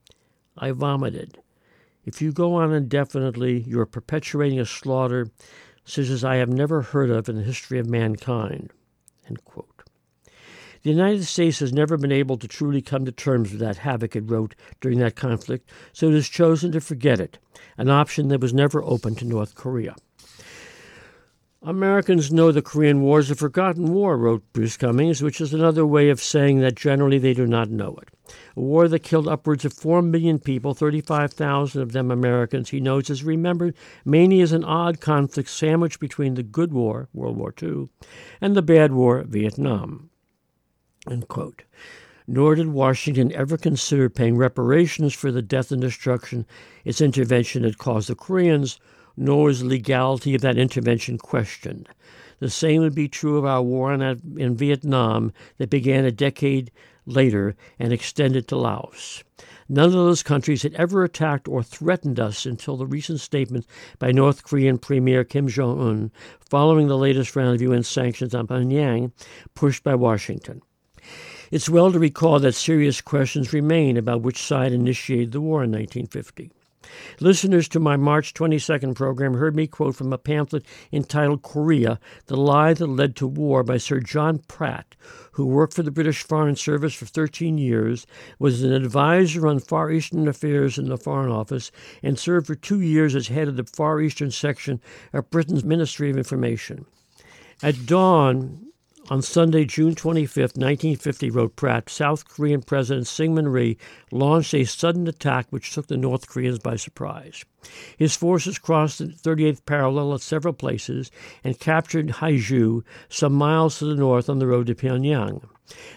I 0.56 0.70
vomited. 0.70 1.40
If 2.06 2.22
you 2.22 2.32
go 2.32 2.56
on 2.56 2.74
indefinitely, 2.74 3.62
you 3.62 3.80
are 3.80 3.86
perpetuating 3.86 4.60
a 4.60 4.66
slaughter 4.66 5.28
such 5.86 6.10
as 6.10 6.24
I 6.24 6.36
have 6.38 6.50
never 6.50 6.82
heard 6.82 7.10
of 7.10 7.30
in 7.30 7.36
the 7.36 7.44
history 7.44 7.80
of 7.80 7.88
mankind. 7.88 8.72
The 10.84 10.90
United 10.90 11.24
States 11.24 11.60
has 11.60 11.72
never 11.72 11.96
been 11.96 12.12
able 12.12 12.38
to 12.38 12.48
truly 12.48 12.82
come 12.82 13.06
to 13.06 13.12
terms 13.12 13.52
with 13.52 13.62
that 13.62 13.78
havoc 13.78 14.18
it 14.18 14.30
wrote 14.30 14.54
during 14.82 15.00
that 15.00 15.16
conflict, 15.16 15.70
so 15.94 16.10
it 16.10 16.14
has 16.14 16.28
chosen 16.28 16.74
to 16.74 16.82
forget 16.82 17.22
it, 17.22 17.40
an 17.78 17.90
option 17.90 18.28
that 18.28 18.42
was 18.42 18.54
never 18.54 18.84
open 18.84 19.16
to 19.16 19.26
North 19.26 19.56
Korea. 19.56 19.96
Americans 21.66 22.30
know 22.30 22.52
the 22.52 22.62
Korean 22.62 23.02
War 23.02 23.20
is 23.20 23.32
a 23.32 23.36
forgotten 23.36 23.94
war, 23.94 24.18
wrote 24.18 24.44
Bruce 24.52 24.76
Cumings, 24.76 25.22
which 25.22 25.40
is 25.40 25.54
another 25.54 25.86
way 25.86 26.10
of 26.10 26.22
saying 26.22 26.60
that 26.60 26.76
generally 26.76 27.18
they 27.18 27.34
do 27.34 27.48
not 27.48 27.70
know 27.70 27.98
it. 28.02 28.10
A 28.58 28.60
war 28.60 28.90
that 28.90 29.00
killed 29.00 29.30
upwards 29.30 29.64
of 29.64 29.72
4 29.72 30.02
million 30.02 30.40
people, 30.40 30.74
35,000 30.74 31.82
of 31.82 31.94
them 31.94 32.12
Americans, 32.12 32.72
he 32.72 32.82
notes, 32.82 33.10
is 33.10 33.24
remembered 33.24 33.76
mainly 34.04 34.42
as 34.42 34.52
an 34.52 34.66
odd 34.66 35.00
conflict 35.00 35.48
sandwiched 35.48 36.02
between 36.02 36.34
the 36.34 36.44
good 36.44 36.74
war, 36.74 37.08
World 37.14 37.38
War 37.38 37.54
II, 37.64 37.88
and 38.42 38.58
the 38.58 38.62
bad 38.62 38.92
war, 38.92 39.24
Vietnam. 39.24 40.10
Nor 42.28 42.56
did 42.56 42.68
Washington 42.68 43.32
ever 43.32 43.58
consider 43.58 44.10
paying 44.10 44.36
reparations 44.36 45.14
for 45.14 45.32
the 45.32 45.42
death 45.42 45.72
and 45.72 45.82
destruction 45.82 46.46
its 46.84 47.00
intervention 47.00 47.64
had 47.64 47.78
caused 47.78 48.10
the 48.10 48.16
Koreans 48.16 48.82
nor 49.16 49.50
is 49.50 49.60
the 49.60 49.68
legality 49.68 50.36
of 50.36 50.42
that 50.42 50.58
intervention 50.58 51.18
questioned. 51.18 51.90
The 52.40 52.50
same 52.50 52.82
would 52.82 52.96
be 52.96 53.08
true 53.08 53.38
of 53.38 53.46
our 53.46 53.62
war 53.62 53.94
in, 53.94 54.02
in 54.38 54.56
Vietnam 54.56 55.32
that 55.58 55.70
began 55.70 56.04
a 56.04 56.12
decade 56.12 56.72
later 57.06 57.56
and 57.80 57.94
extended 57.94 58.48
to 58.48 58.58
Laos. 58.58 59.24
None 59.70 59.86
of 59.86 59.94
those 59.94 60.24
countries 60.24 60.64
had 60.64 60.74
ever 60.74 61.04
attacked 61.04 61.48
or 61.48 61.64
threatened 61.64 62.20
us 62.20 62.46
until 62.46 62.76
the 62.76 62.86
recent 62.86 63.20
statement 63.20 63.66
by 63.98 64.12
North 64.12 64.44
Korean 64.44 64.78
Premier 64.78 65.24
Kim 65.24 65.48
Jong 65.48 65.80
un 65.80 66.12
following 66.40 66.88
the 66.88 66.98
latest 66.98 67.36
round 67.36 67.56
of 67.56 67.62
UN 67.62 67.84
sanctions 67.84 68.36
on 68.36 68.48
Pyongyang 68.48 69.12
pushed 69.56 69.84
by 69.84 69.96
Washington. 69.96 70.62
It's 71.52 71.70
well 71.70 71.92
to 71.92 72.00
recall 72.00 72.40
that 72.40 72.56
serious 72.56 73.00
questions 73.00 73.54
remain 73.54 73.96
about 73.96 74.22
which 74.22 74.42
side 74.42 74.74
initiated 74.74 75.32
the 75.32 75.42
war 75.42 75.64
in 75.64 75.72
1950. 75.72 76.52
Listeners 77.20 77.68
to 77.70 77.80
my 77.80 77.96
March 77.96 78.34
22nd 78.34 78.96
program 78.96 79.36
heard 79.36 79.56
me 79.56 79.68
quote 79.68 79.96
from 79.96 80.12
a 80.12 80.18
pamphlet 80.18 80.66
entitled 80.92 81.42
Korea 81.42 82.00
The 82.28 82.36
Lie 82.36 82.74
That 82.74 82.88
Led 82.88 83.16
to 83.18 83.28
War 83.28 83.64
by 83.64 83.78
Sir 83.78 84.00
John 84.00 84.40
Pratt, 84.40 84.96
who 85.34 85.46
worked 85.46 85.74
for 85.74 85.84
the 85.84 85.92
British 85.92 86.24
Foreign 86.24 86.56
Service 86.56 86.94
for 86.94 87.06
13 87.06 87.58
years, 87.58 88.06
was 88.40 88.64
an 88.64 88.74
advisor 88.74 89.48
on 89.48 89.60
Far 89.60 89.92
Eastern 89.92 90.28
affairs 90.28 90.78
in 90.78 90.90
the 90.90 90.98
Foreign 90.98 91.32
Office, 91.32 91.72
and 92.02 92.20
served 92.20 92.48
for 92.48 92.56
two 92.56 92.82
years 92.82 93.16
as 93.16 93.28
head 93.28 93.48
of 93.48 93.56
the 93.56 93.64
Far 93.64 94.02
Eastern 94.02 94.32
section 94.32 94.82
of 95.14 95.30
Britain's 95.30 95.64
Ministry 95.64 96.10
of 96.10 96.18
Information. 96.18 96.86
At 97.62 97.86
dawn, 97.86 98.73
on 99.10 99.22
Sunday, 99.22 99.66
June 99.66 99.96
25, 99.96 100.38
1950, 100.56 101.30
wrote 101.30 101.56
Pratt, 101.56 101.90
South 101.90 102.28
Korean 102.28 102.62
President 102.62 103.06
Syngman 103.06 103.52
Rhee 103.52 103.78
launched 104.12 104.54
a 104.54 104.64
sudden 104.64 105.08
attack 105.08 105.48
which 105.50 105.74
took 105.74 105.88
the 105.88 105.98
North 105.98 106.28
Koreans 106.30 106.60
by 106.60 106.78
surprise. 106.78 107.44
His 107.98 108.16
forces 108.16 108.58
crossed 108.58 109.00
the 109.00 109.08
38th 109.08 109.66
parallel 109.66 110.14
at 110.14 110.22
several 110.22 110.54
places 110.54 111.12
and 111.44 111.60
captured 111.60 112.08
Haeju, 112.08 112.84
some 113.10 113.34
miles 113.34 113.80
to 113.80 113.86
the 113.86 113.96
north 113.96 114.30
on 114.30 114.40
the 114.40 114.48
road 114.48 114.68
to 114.68 114.76
Pyongyang. 114.76 115.44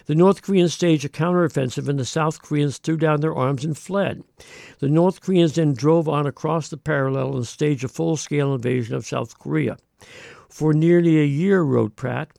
The 0.05 0.15
North 0.15 0.41
Koreans 0.41 0.73
staged 0.73 1.05
a 1.05 1.09
counteroffensive, 1.09 1.87
and 1.87 1.99
the 1.99 2.05
South 2.05 2.41
Koreans 2.41 2.77
threw 2.77 2.97
down 2.97 3.21
their 3.21 3.35
arms 3.35 3.63
and 3.63 3.77
fled. 3.77 4.23
The 4.79 4.89
North 4.89 5.21
Koreans 5.21 5.55
then 5.55 5.73
drove 5.73 6.09
on 6.09 6.25
across 6.25 6.69
the 6.69 6.77
parallel 6.77 7.35
and 7.35 7.47
staged 7.47 7.83
a 7.83 7.89
full 7.89 8.17
scale 8.17 8.53
invasion 8.53 8.95
of 8.95 9.05
South 9.05 9.37
Korea. 9.37 9.77
For 10.49 10.73
nearly 10.73 11.19
a 11.19 11.25
year, 11.25 11.61
wrote 11.61 11.95
Pratt, 11.95 12.31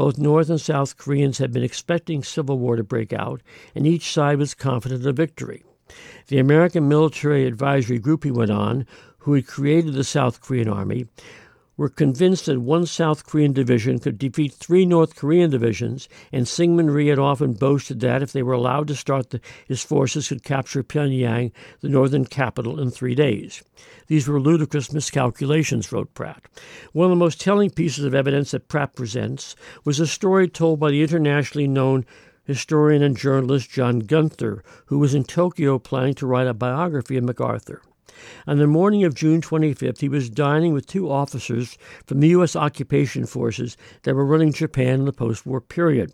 both 0.00 0.16
North 0.16 0.48
and 0.48 0.58
South 0.58 0.96
Koreans 0.96 1.36
had 1.36 1.52
been 1.52 1.62
expecting 1.62 2.24
civil 2.24 2.58
war 2.58 2.74
to 2.74 2.82
break 2.82 3.12
out, 3.12 3.42
and 3.74 3.86
each 3.86 4.10
side 4.10 4.38
was 4.38 4.54
confident 4.54 5.04
of 5.04 5.14
victory. 5.14 5.62
The 6.28 6.38
American 6.38 6.88
Military 6.88 7.44
Advisory 7.44 7.98
Group, 7.98 8.24
he 8.24 8.30
went 8.30 8.50
on, 8.50 8.86
who 9.18 9.34
had 9.34 9.46
created 9.46 9.92
the 9.92 10.02
South 10.02 10.40
Korean 10.40 10.70
Army, 10.70 11.06
were 11.76 11.88
convinced 11.88 12.46
that 12.46 12.60
one 12.60 12.84
South 12.84 13.24
Korean 13.24 13.52
division 13.52 13.98
could 13.98 14.18
defeat 14.18 14.52
three 14.52 14.84
North 14.84 15.16
Korean 15.16 15.50
divisions, 15.50 16.08
and 16.32 16.44
Syngman 16.46 16.92
Rhee 16.92 17.08
had 17.08 17.18
often 17.18 17.54
boasted 17.54 18.00
that 18.00 18.22
if 18.22 18.32
they 18.32 18.42
were 18.42 18.52
allowed 18.52 18.88
to 18.88 18.94
start, 18.94 19.30
the, 19.30 19.40
his 19.66 19.82
forces 19.82 20.28
could 20.28 20.42
capture 20.42 20.82
Pyongyang, 20.82 21.52
the 21.80 21.88
northern 21.88 22.24
capital, 22.24 22.78
in 22.80 22.90
three 22.90 23.14
days. 23.14 23.62
These 24.08 24.28
were 24.28 24.40
ludicrous 24.40 24.92
miscalculations, 24.92 25.90
wrote 25.92 26.12
Pratt. 26.14 26.42
One 26.92 27.06
of 27.06 27.10
the 27.10 27.16
most 27.16 27.40
telling 27.40 27.70
pieces 27.70 28.04
of 28.04 28.14
evidence 28.14 28.50
that 28.50 28.68
Pratt 28.68 28.94
presents 28.94 29.56
was 29.84 30.00
a 30.00 30.06
story 30.06 30.48
told 30.48 30.80
by 30.80 30.90
the 30.90 31.02
internationally 31.02 31.68
known 31.68 32.04
historian 32.44 33.02
and 33.02 33.16
journalist 33.16 33.70
John 33.70 34.00
Gunther, 34.00 34.62
who 34.86 34.98
was 34.98 35.14
in 35.14 35.24
Tokyo 35.24 35.78
planning 35.78 36.14
to 36.14 36.26
write 36.26 36.48
a 36.48 36.54
biography 36.54 37.16
of 37.16 37.24
MacArthur. 37.24 37.80
On 38.46 38.58
the 38.58 38.66
morning 38.66 39.04
of 39.04 39.14
June 39.14 39.40
25th, 39.40 40.00
he 40.00 40.08
was 40.08 40.30
dining 40.30 40.72
with 40.72 40.86
two 40.86 41.10
officers 41.10 41.76
from 42.06 42.20
the 42.20 42.28
U.S. 42.28 42.56
occupation 42.56 43.26
forces 43.26 43.76
that 44.02 44.14
were 44.14 44.24
running 44.24 44.52
Japan 44.52 45.00
in 45.00 45.04
the 45.04 45.12
post 45.12 45.46
war 45.46 45.60
period. 45.60 46.12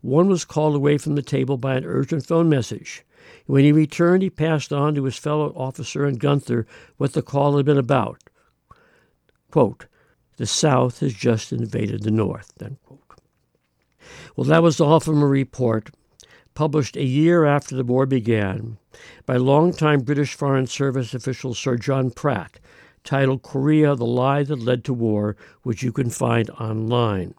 One 0.00 0.28
was 0.28 0.44
called 0.44 0.74
away 0.74 0.98
from 0.98 1.14
the 1.14 1.22
table 1.22 1.56
by 1.56 1.74
an 1.74 1.84
urgent 1.84 2.26
phone 2.26 2.48
message. 2.48 3.04
When 3.46 3.64
he 3.64 3.72
returned, 3.72 4.22
he 4.22 4.30
passed 4.30 4.72
on 4.72 4.94
to 4.94 5.04
his 5.04 5.16
fellow 5.16 5.52
officer 5.56 6.04
and 6.04 6.20
Gunther 6.20 6.66
what 6.96 7.12
the 7.12 7.22
call 7.22 7.56
had 7.56 7.66
been 7.66 7.78
about. 7.78 8.22
Quote, 9.50 9.86
the 10.36 10.46
South 10.46 11.00
has 11.00 11.14
just 11.14 11.52
invaded 11.52 12.02
the 12.02 12.10
North. 12.12 12.52
Well, 14.36 14.44
that 14.46 14.62
was 14.62 14.80
all 14.80 15.00
from 15.00 15.20
a 15.22 15.26
report 15.26 15.90
published 16.58 16.96
a 16.96 17.04
year 17.04 17.44
after 17.44 17.76
the 17.76 17.84
war 17.84 18.04
began 18.04 18.76
by 19.26 19.36
longtime 19.36 20.00
British 20.00 20.34
Foreign 20.34 20.66
Service 20.66 21.14
official 21.14 21.54
Sir 21.54 21.76
John 21.76 22.10
Pratt, 22.10 22.58
titled 23.04 23.44
Korea 23.44 23.94
The 23.94 24.04
Lie 24.04 24.42
That 24.42 24.58
Led 24.58 24.82
to 24.86 24.92
War, 24.92 25.36
which 25.62 25.84
you 25.84 25.92
can 25.92 26.10
find 26.10 26.50
online. 26.50 27.32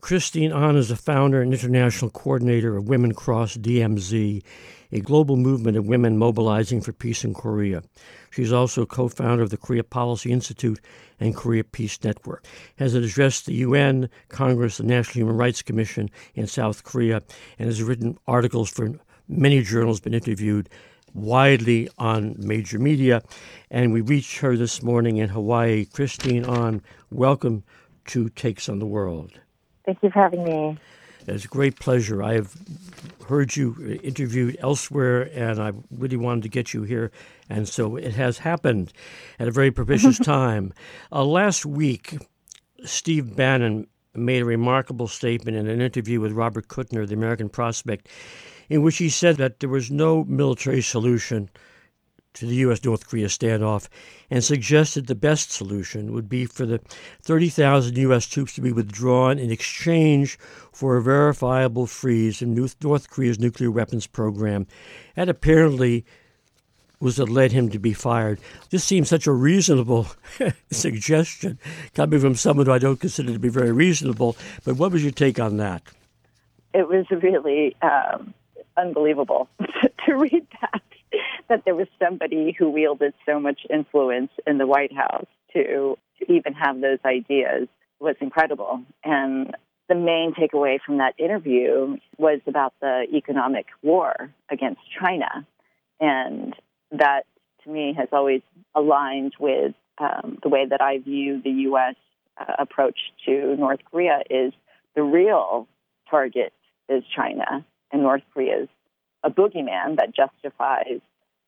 Christine 0.00 0.52
Ahn 0.52 0.76
is 0.76 0.90
the 0.90 0.96
founder 0.96 1.42
and 1.42 1.52
international 1.52 2.08
coordinator 2.08 2.76
of 2.76 2.88
Women 2.88 3.14
Cross 3.14 3.56
DMZ, 3.56 4.44
a 4.94 5.00
global 5.00 5.36
movement 5.36 5.76
of 5.76 5.88
women 5.88 6.16
mobilizing 6.16 6.80
for 6.80 6.92
peace 6.92 7.24
in 7.24 7.34
Korea. 7.34 7.82
She's 8.30 8.52
also 8.52 8.86
co 8.86 9.08
founder 9.08 9.42
of 9.42 9.50
the 9.50 9.56
Korea 9.56 9.82
Policy 9.82 10.30
Institute 10.30 10.80
and 11.18 11.36
Korea 11.36 11.64
Peace 11.64 12.02
Network. 12.02 12.46
Has 12.78 12.94
addressed 12.94 13.46
the 13.46 13.54
UN, 13.54 14.08
Congress, 14.28 14.78
the 14.78 14.84
National 14.84 15.26
Human 15.26 15.36
Rights 15.36 15.62
Commission 15.62 16.10
in 16.34 16.46
South 16.46 16.84
Korea, 16.84 17.22
and 17.58 17.66
has 17.66 17.82
written 17.82 18.16
articles 18.28 18.70
for 18.70 18.92
many 19.28 19.62
journals, 19.62 20.00
been 20.00 20.14
interviewed 20.14 20.68
widely 21.12 21.88
on 21.98 22.36
major 22.38 22.78
media. 22.78 23.22
And 23.70 23.92
we 23.92 24.00
reached 24.00 24.38
her 24.38 24.56
this 24.56 24.82
morning 24.82 25.16
in 25.16 25.28
Hawaii. 25.28 25.86
Christine 25.86 26.44
Ahn, 26.44 26.82
welcome 27.10 27.64
to 28.06 28.28
Takes 28.30 28.68
on 28.68 28.78
the 28.78 28.86
World. 28.86 29.40
Thank 29.84 30.02
you 30.02 30.10
for 30.10 30.20
having 30.20 30.44
me. 30.44 30.78
It's 31.26 31.44
a 31.44 31.48
great 31.48 31.78
pleasure. 31.80 32.22
I 32.22 32.34
have 32.34 32.54
heard 33.28 33.56
you 33.56 33.98
interviewed 34.02 34.56
elsewhere, 34.60 35.30
and 35.34 35.60
I 35.60 35.72
really 35.90 36.16
wanted 36.16 36.42
to 36.42 36.48
get 36.48 36.74
you 36.74 36.82
here, 36.82 37.10
and 37.48 37.66
so 37.68 37.96
it 37.96 38.14
has 38.14 38.38
happened 38.38 38.92
at 39.38 39.48
a 39.48 39.52
very 39.52 39.70
propitious 39.70 40.18
time. 40.24 40.72
Uh, 41.10 41.24
last 41.24 41.64
week, 41.64 42.18
Steve 42.84 43.34
Bannon 43.34 43.86
made 44.14 44.42
a 44.42 44.44
remarkable 44.44 45.08
statement 45.08 45.56
in 45.56 45.66
an 45.66 45.80
interview 45.80 46.20
with 46.20 46.32
Robert 46.32 46.68
Kuttner, 46.68 47.06
the 47.06 47.14
American 47.14 47.48
prospect, 47.48 48.08
in 48.68 48.82
which 48.82 48.98
he 48.98 49.08
said 49.08 49.36
that 49.36 49.60
there 49.60 49.68
was 49.68 49.90
no 49.90 50.24
military 50.24 50.82
solution 50.82 51.48
to 52.34 52.46
the 52.46 52.56
U.S. 52.56 52.84
North 52.84 53.08
Korea 53.08 53.28
standoff 53.28 53.88
and 54.30 54.44
suggested 54.44 55.06
the 55.06 55.14
best 55.14 55.50
solution 55.50 56.12
would 56.12 56.28
be 56.28 56.44
for 56.46 56.66
the 56.66 56.80
30,000 57.22 57.96
U.S. 57.96 58.26
troops 58.26 58.54
to 58.54 58.60
be 58.60 58.72
withdrawn 58.72 59.38
in 59.38 59.50
exchange 59.50 60.38
for 60.72 60.96
a 60.96 61.02
verifiable 61.02 61.86
freeze 61.86 62.42
in 62.42 62.54
North 62.82 63.10
Korea's 63.10 63.38
nuclear 63.38 63.70
weapons 63.70 64.06
program. 64.06 64.66
And 65.16 65.30
apparently 65.30 66.04
was 67.00 67.18
what 67.18 67.28
led 67.28 67.52
him 67.52 67.68
to 67.70 67.78
be 67.78 67.92
fired. 67.92 68.40
This 68.70 68.82
seems 68.82 69.08
such 69.08 69.26
a 69.26 69.32
reasonable 69.32 70.06
suggestion 70.70 71.58
coming 71.94 72.18
from 72.18 72.34
someone 72.34 72.66
who 72.66 72.72
I 72.72 72.78
don't 72.78 72.98
consider 72.98 73.32
to 73.32 73.38
be 73.38 73.50
very 73.50 73.72
reasonable. 73.72 74.36
But 74.64 74.76
what 74.76 74.90
was 74.90 75.02
your 75.02 75.12
take 75.12 75.38
on 75.38 75.58
that? 75.58 75.82
It 76.72 76.88
was 76.88 77.04
really 77.10 77.76
um, 77.82 78.32
unbelievable 78.76 79.48
to 80.06 80.16
read 80.16 80.46
that. 80.60 80.82
That 81.48 81.62
there 81.66 81.74
was 81.74 81.88
somebody 82.02 82.56
who 82.58 82.70
wielded 82.70 83.12
so 83.26 83.38
much 83.38 83.60
influence 83.68 84.30
in 84.46 84.56
the 84.56 84.66
White 84.66 84.94
House 84.94 85.26
to, 85.52 85.98
to 86.18 86.32
even 86.32 86.54
have 86.54 86.80
those 86.80 86.98
ideas 87.04 87.68
was 88.00 88.16
incredible. 88.20 88.82
And 89.04 89.54
the 89.88 89.94
main 89.94 90.32
takeaway 90.32 90.78
from 90.80 90.98
that 90.98 91.14
interview 91.18 91.98
was 92.16 92.40
about 92.46 92.72
the 92.80 93.04
economic 93.12 93.66
war 93.82 94.30
against 94.50 94.80
China. 94.98 95.46
And 96.00 96.54
that, 96.92 97.24
to 97.64 97.70
me, 97.70 97.94
has 97.96 98.08
always 98.12 98.42
aligned 98.74 99.34
with 99.38 99.74
um, 99.98 100.38
the 100.42 100.48
way 100.48 100.66
that 100.66 100.80
I 100.80 100.98
view 100.98 101.40
the 101.42 101.50
U.S. 101.50 101.94
Uh, 102.38 102.54
approach 102.58 102.98
to 103.26 103.56
North 103.56 103.80
Korea 103.90 104.22
is 104.30 104.52
the 104.94 105.02
real 105.02 105.68
target 106.10 106.52
is 106.88 107.02
China, 107.14 107.64
and 107.92 108.02
North 108.02 108.22
Korea 108.32 108.62
is 108.62 108.68
a 109.24 109.30
boogeyman 109.30 109.96
that 109.96 110.14
justifies 110.14 111.00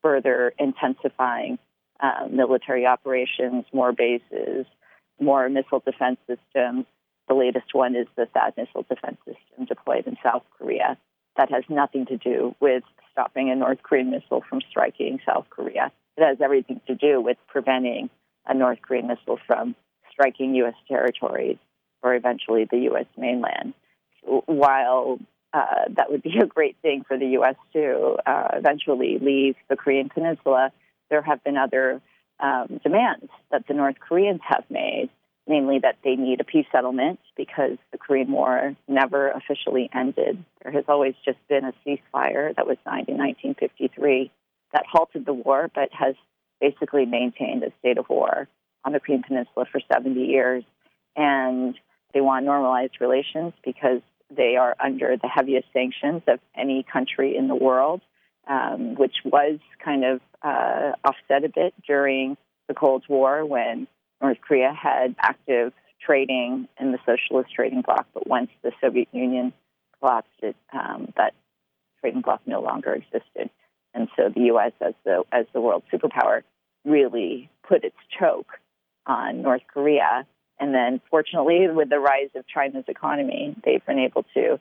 further 0.02 0.52
intensifying 0.59 1.59
uh, 2.00 2.26
military 2.30 2.87
operations, 2.87 3.64
more 3.73 3.92
bases, 3.92 4.66
more 5.21 5.49
missile 5.49 5.83
defense 5.85 6.18
systems. 6.26 6.87
The 7.28 7.35
latest 7.35 7.75
one 7.75 7.95
is 7.95 8.06
the 8.16 8.26
THAAD 8.35 8.56
missile 8.56 8.87
defense 8.88 9.18
system 9.25 9.66
deployed 9.66 10.06
in 10.06 10.16
South 10.23 10.45
Korea. 10.59 10.97
That 11.37 11.50
has 11.50 11.64
nothing 11.68 12.06
to 12.06 12.16
do 12.16 12.54
with 12.61 12.83
stopping 13.12 13.50
a 13.50 13.56
North 13.56 13.83
Korean 13.83 14.11
missile 14.11 14.42
from 14.49 14.61
striking 14.71 15.21
South 15.26 15.47
Korea. 15.50 15.92
It 16.16 16.25
has 16.25 16.38
everything 16.40 16.80
to 16.87 16.95
do 16.95 17.21
with 17.21 17.37
preventing 17.47 18.11
a 18.47 18.54
North 18.54 18.80
Korean 18.80 19.09
missile 19.09 19.38
from 19.47 19.75
striking 20.11 20.54
U.S. 20.56 20.75
territories 20.88 21.59
or 22.02 22.14
eventually 22.14 22.66
the 22.71 22.78
U.S. 22.90 23.06
mainland. 23.18 23.75
While 24.23 25.18
uh, 25.56 25.88
that 25.96 26.10
would 26.10 26.22
be 26.22 26.38
a 26.38 26.44
great 26.44 26.76
thing 26.82 27.02
for 27.08 27.16
the 27.16 27.28
U.S. 27.28 27.54
to 27.72 28.16
uh, 28.26 28.48
eventually 28.52 29.18
leave 29.18 29.56
the 29.70 29.76
Korean 29.76 30.10
Peninsula, 30.10 30.70
there 31.08 31.22
have 31.22 31.42
been 31.44 31.56
other 31.56 32.02
um, 32.40 32.78
demands 32.82 33.30
that 33.50 33.66
the 33.66 33.72
North 33.72 33.96
Koreans 33.98 34.42
have 34.46 34.64
made, 34.68 35.08
namely 35.46 35.78
that 35.78 35.96
they 36.04 36.14
need 36.14 36.42
a 36.42 36.44
peace 36.44 36.66
settlement 36.70 37.20
because 37.38 37.78
the 37.90 37.96
Korean 37.96 38.30
War 38.32 38.76
never 38.86 39.30
officially 39.30 39.88
ended. 39.94 40.44
There 40.62 40.72
has 40.72 40.84
always 40.88 41.14
just 41.25 41.38
been 41.48 41.64
a 41.64 41.72
ceasefire 41.86 42.54
that 42.54 42.66
was 42.66 42.76
signed 42.84 43.08
in 43.08 43.16
1953 43.16 44.30
that 44.75 44.84
halted 44.86 45.25
the 45.25 45.32
war, 45.32 45.70
but 45.75 45.88
has 45.92 46.16
basically 46.60 47.06
maintained 47.06 47.62
a 47.62 47.72
state 47.78 47.96
of 47.96 48.10
war 48.10 48.46
on 48.84 48.92
the 48.92 49.00
Korean 49.00 49.22
Peninsula 49.22 49.64
for 49.72 49.80
70 49.90 50.20
years. 50.20 50.64
And 51.16 51.75
they 52.12 52.20
want 52.20 52.44
normalized 52.44 53.00
relations 53.00 53.54
because 53.64 54.02
they 54.35 54.56
are 54.56 54.75
under 54.83 55.16
the 55.16 55.28
heaviest 55.28 55.68
sanctions 55.73 56.23
of 56.26 56.40
any 56.56 56.85
country 56.90 57.37
in 57.37 57.49
the 57.49 57.54
world 57.54 58.00
um, 58.47 58.95
which 58.95 59.16
was 59.25 59.59
kind 59.85 60.04
of 60.04 60.21
uh, 60.42 60.92
offset 61.04 61.45
a 61.45 61.49
bit 61.49 61.75
during 61.87 62.37
the 62.68 62.75
Cold 62.75 63.04
War 63.09 63.45
when 63.45 63.87
North 64.23 64.38
Korea 64.47 64.73
had 64.73 65.14
active 65.21 65.73
trading 66.04 66.68
in 66.80 66.92
the 66.92 66.99
socialist 67.04 67.52
trading 67.54 67.83
bloc. 67.83 68.06
But 68.14 68.26
once 68.26 68.50
the 68.62 68.73
Soviet 68.80 69.09
Union 69.12 69.52
collapsed, 69.99 70.30
it, 70.42 70.56
um, 70.73 71.12
that 71.16 71.35
trading 72.00 72.21
bloc 72.21 72.40
no 72.47 72.61
longer 72.61 72.95
existed. 72.95 73.50
And 73.95 74.09
so 74.16 74.28
the 74.35 74.42
U.S. 74.42 74.73
as 74.80 74.95
the 75.04 75.25
as 75.33 75.47
the 75.52 75.61
world 75.61 75.83
superpower 75.92 76.42
really 76.85 77.49
put 77.66 77.83
its 77.83 77.97
choke 78.18 78.59
on 79.06 79.42
North 79.42 79.62
Korea. 79.73 80.26
And 80.58 80.75
then, 80.75 81.00
fortunately, 81.10 81.68
with 81.68 81.90
the 81.90 81.98
rise 81.98 82.30
of 82.34 82.46
China's 82.46 82.84
economy, 82.88 83.54
they've 83.64 83.84
been 83.84 83.99
able 83.99 84.25
to 84.34 84.58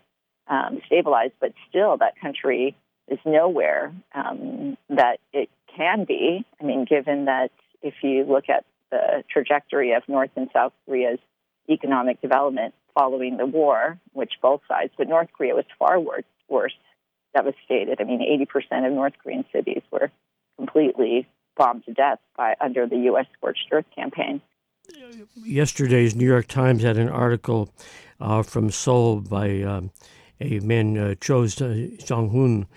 um, 0.47 0.81
stabilize. 0.85 1.31
But 1.39 1.53
still, 1.69 1.97
that 1.97 2.19
country 2.19 2.75
is 3.07 3.19
nowhere 3.25 3.93
um, 4.13 4.77
that 4.89 5.19
it 5.31 5.49
can 5.75 6.05
be. 6.05 6.45
I 6.59 6.63
mean, 6.63 6.85
given 6.85 7.25
that 7.25 7.51
if 7.81 7.93
you 8.01 8.23
look 8.23 8.49
at 8.49 8.65
the 8.91 9.23
trajectory 9.31 9.93
of 9.93 10.03
North 10.07 10.31
and 10.35 10.49
South 10.53 10.73
Korea's 10.85 11.19
economic 11.69 12.21
development 12.21 12.73
following 12.93 13.37
the 13.37 13.45
war, 13.45 13.99
which 14.13 14.33
both 14.41 14.61
sides, 14.67 14.93
but 14.97 15.07
North 15.07 15.29
Korea 15.37 15.55
was 15.55 15.65
far 15.77 15.99
worse, 15.99 16.23
worse 16.47 16.73
devastated. 17.35 17.99
I 17.99 18.03
mean, 18.05 18.21
80% 18.21 18.87
of 18.87 18.93
North 18.93 19.13
Korean 19.21 19.45
cities 19.51 19.81
were 19.91 20.11
completely 20.57 21.27
bombed 21.57 21.85
to 21.85 21.93
death 21.93 22.19
by 22.37 22.55
under 22.61 22.87
the 22.87 22.97
U.S. 23.09 23.25
scorched 23.37 23.67
earth 23.71 23.85
campaign. 23.95 24.41
Yesterday's 25.35 26.15
New 26.15 26.25
York 26.25 26.47
Times 26.47 26.83
had 26.83 26.97
an 26.97 27.09
article 27.09 27.73
uh, 28.19 28.43
from 28.43 28.71
Seoul 28.71 29.21
by 29.21 29.61
um, 29.61 29.91
a 30.39 30.59
man, 30.59 30.97
uh, 30.97 31.15
Cho 31.15 31.47
Jong-hun, 31.47 32.67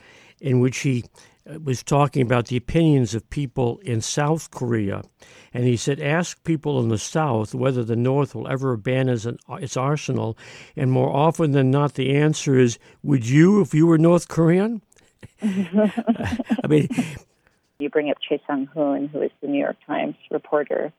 in 0.41 0.61
which 0.61 0.79
he 0.79 1.05
uh, 1.49 1.59
was 1.61 1.83
talking 1.83 2.23
about 2.23 2.47
the 2.47 2.57
opinions 2.57 3.15
of 3.15 3.29
people 3.31 3.79
in 3.79 4.01
South 4.01 4.51
Korea. 4.51 5.03
And 5.53 5.65
he 5.65 5.77
said, 5.77 6.01
Ask 6.01 6.43
people 6.45 6.81
in 6.81 6.89
the 6.89 6.99
South 6.99 7.55
whether 7.55 7.83
the 7.83 7.97
North 7.97 8.35
will 8.35 8.49
ever 8.49 8.73
abandon 8.73 9.39
its 9.51 9.77
arsenal. 9.77 10.37
And 10.77 10.91
more 10.93 11.15
often 11.15 11.53
than 11.53 11.71
not, 11.71 11.95
the 11.95 12.17
answer 12.17 12.59
is, 12.59 12.79
Would 13.03 13.29
you 13.29 13.61
if 13.61 13.75
you 13.75 13.87
were 13.87 13.99
North 13.99 14.29
Korean? 14.29 14.83
I 15.43 16.67
mean, 16.69 16.89
you 17.79 17.89
bring 17.91 18.11
up 18.11 18.19
Choe 18.21 18.39
Sang-Hun, 18.47 19.09
who 19.09 19.23
is 19.23 19.31
the 19.41 19.49
New 19.49 19.61
York 19.61 19.77
Times 19.87 20.17
reporter. 20.31 20.93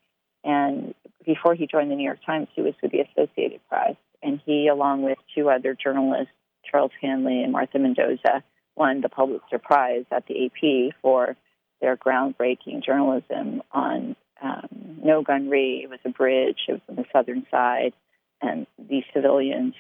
And 0.44 0.94
before 1.26 1.54
he 1.54 1.68
joined 1.68 1.92
the 1.92 1.96
New 1.96 2.04
York 2.04 2.20
Times, 2.26 2.48
he 2.56 2.62
was 2.62 2.74
with 2.82 2.92
the 2.92 3.02
Associated 3.02 3.62
Press. 3.70 3.96
And 4.22 4.42
he, 4.46 4.68
along 4.68 5.04
with 5.04 5.18
two 5.36 5.50
other 5.50 5.76
journalists, 5.76 6.34
Charles 6.70 6.92
Hanley 7.02 7.42
and 7.44 7.52
Martha 7.52 7.80
Mendoza, 7.80 8.44
won 8.76 9.02
the 9.02 9.10
Pulitzer 9.10 9.60
Prize 9.60 10.06
at 10.12 10.26
the 10.28 10.46
AP 10.46 10.96
for 11.02 11.36
their 11.82 11.98
groundbreaking 11.98 12.84
journalism 12.84 13.62
on 13.72 14.16
um, 14.42 15.00
No 15.04 15.22
Gun 15.22 15.50
Ri. 15.50 15.82
It 15.84 15.90
was 15.90 16.00
a 16.06 16.10
bridge. 16.10 16.60
It 16.68 16.74
was 16.74 16.82
on 16.90 16.96
the 16.96 17.06
southern 17.12 17.46
side, 17.50 17.94
and 18.42 18.68
these 18.78 19.04
civilians 19.14 19.74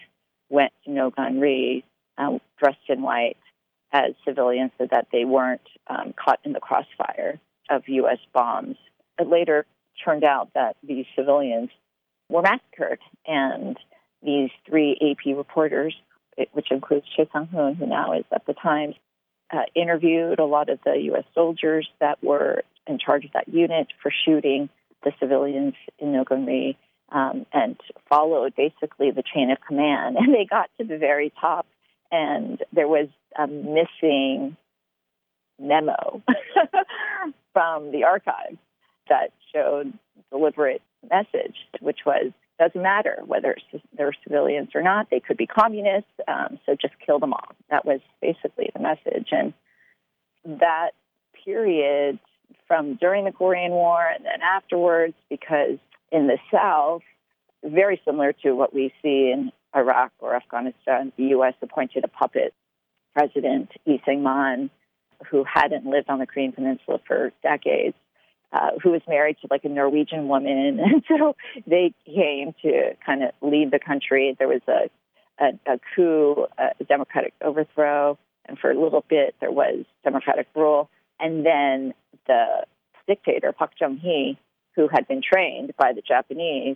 went 0.50 0.74
to 0.86 0.91
No 0.91 1.10
Gun 1.10 1.39
Ri 1.39 1.84
uh, 2.17 2.39
dressed 2.58 2.78
in 2.89 3.02
white 3.02 3.38
as 3.91 4.13
civilians 4.26 4.72
so 4.78 4.88
that 4.91 5.08
they 5.12 5.26
weren't 5.26 5.67
um, 5.88 6.13
caught 6.13 6.39
in 6.43 6.54
the 6.54 6.60
crossfire 6.60 7.39
of 7.69 7.84
U.S. 7.88 8.19
bombs. 8.34 8.76
It 9.17 9.28
later 9.28 9.65
turned 10.03 10.23
out 10.23 10.49
that 10.53 10.75
these 10.83 11.05
civilians 11.15 11.69
were 12.29 12.41
massacred, 12.41 12.99
and 13.25 13.77
these 14.21 14.49
three 14.67 14.97
AP 15.01 15.35
reporters 15.35 15.95
which 16.51 16.71
includes 16.71 17.05
Choe 17.15 17.27
Sang-Hun, 17.31 17.75
who 17.75 17.85
now 17.85 18.13
is 18.13 18.25
at 18.31 18.45
the 18.45 18.53
Times, 18.53 18.95
uh, 19.51 19.63
interviewed 19.75 20.39
a 20.39 20.45
lot 20.45 20.69
of 20.69 20.79
the 20.85 20.95
U.S. 21.05 21.23
soldiers 21.33 21.88
that 21.99 22.23
were 22.23 22.63
in 22.88 22.99
charge 22.99 23.25
of 23.25 23.31
that 23.33 23.47
unit 23.47 23.88
for 24.01 24.12
shooting 24.25 24.69
the 25.03 25.12
civilians 25.19 25.73
in 25.97 26.13
No 26.13 26.23
um, 27.12 27.45
and 27.51 27.79
followed 28.07 28.53
basically 28.55 29.12
the 29.12 29.23
chain 29.33 29.51
of 29.51 29.57
command. 29.65 30.17
And 30.19 30.33
they 30.33 30.45
got 30.45 30.69
to 30.79 30.85
the 30.85 30.97
very 30.97 31.33
top, 31.41 31.65
and 32.12 32.62
there 32.73 32.88
was 32.88 33.07
a 33.38 33.47
missing 33.47 34.55
memo 35.59 36.21
from 37.53 37.91
the 37.91 38.03
archive 38.05 38.57
that 39.10 39.32
showed 39.54 39.93
deliberate 40.32 40.82
message, 41.10 41.56
which 41.80 42.00
was 42.06 42.32
doesn't 42.60 42.82
matter 42.82 43.19
whether 43.26 43.56
they're 43.98 44.12
civilians 44.24 44.69
or 44.76 44.82
not. 44.82 45.08
They 45.10 45.22
could 45.22 45.38
be 45.38 45.48
communists, 45.48 46.12
um, 46.28 46.60
so 46.65 46.76
just 46.76 46.93
kill 47.04 47.17
them 47.17 47.32
all. 47.34 47.56
That 47.69 47.86
was 47.86 48.02
basically 48.22 48.69
the 48.74 48.82
message. 48.82 49.30
And 49.32 49.54
that 50.45 50.91
period 51.45 52.19
from 52.67 52.95
during 52.95 53.24
the 53.24 53.32
Korean 53.32 53.72
War 53.72 54.06
and 54.06 54.26
then 54.26 54.41
afterwards, 54.41 55.13
because 55.30 55.78
in 56.12 56.28
the 56.28 56.38
South, 56.52 57.02
very 57.63 58.02
similar 58.04 58.34
to 58.43 58.52
what 58.52 58.74
we 58.74 58.93
see 59.02 59.32
in 59.34 59.52
Iraq 59.76 60.12
or 60.19 60.36
Afghanistan, 60.36 61.13
the 61.17 61.26
U.S. 61.26 61.54
appointed 61.62 62.04
a 62.04 62.08
puppet 62.08 62.54
president, 63.13 63.69
Lee 63.86 64.02
Sang-man, 64.06 64.69
who 65.30 65.43
hadn't 65.43 65.86
lived 65.86 66.10
on 66.10 66.19
the 66.19 66.26
Korean 66.26 66.52
Peninsula 66.52 67.00
for 67.08 67.32
decades 67.41 67.95
uh, 68.51 68.71
who 68.81 68.91
was 68.91 69.01
married 69.07 69.38
to 69.41 69.47
like 69.49 69.63
a 69.63 69.69
Norwegian 69.69 70.27
woman, 70.27 70.79
and 70.83 71.03
so 71.07 71.35
they 71.67 71.93
came 72.05 72.53
to 72.62 72.95
kind 73.05 73.23
of 73.23 73.31
leave 73.41 73.71
the 73.71 73.79
country. 73.79 74.35
There 74.38 74.47
was 74.47 74.62
a 74.67 74.89
a, 75.41 75.73
a 75.73 75.79
coup, 75.95 76.47
a 76.57 76.83
democratic 76.83 77.33
overthrow, 77.41 78.17
and 78.45 78.59
for 78.59 78.71
a 78.71 78.79
little 78.79 79.05
bit 79.09 79.35
there 79.39 79.51
was 79.51 79.85
democratic 80.03 80.47
rule, 80.55 80.89
and 81.19 81.45
then 81.45 81.93
the 82.27 82.65
dictator 83.07 83.51
Park 83.51 83.71
Chung-hee, 83.77 84.38
who 84.75 84.88
had 84.88 85.07
been 85.07 85.21
trained 85.21 85.73
by 85.77 85.93
the 85.93 86.01
Japanese 86.01 86.75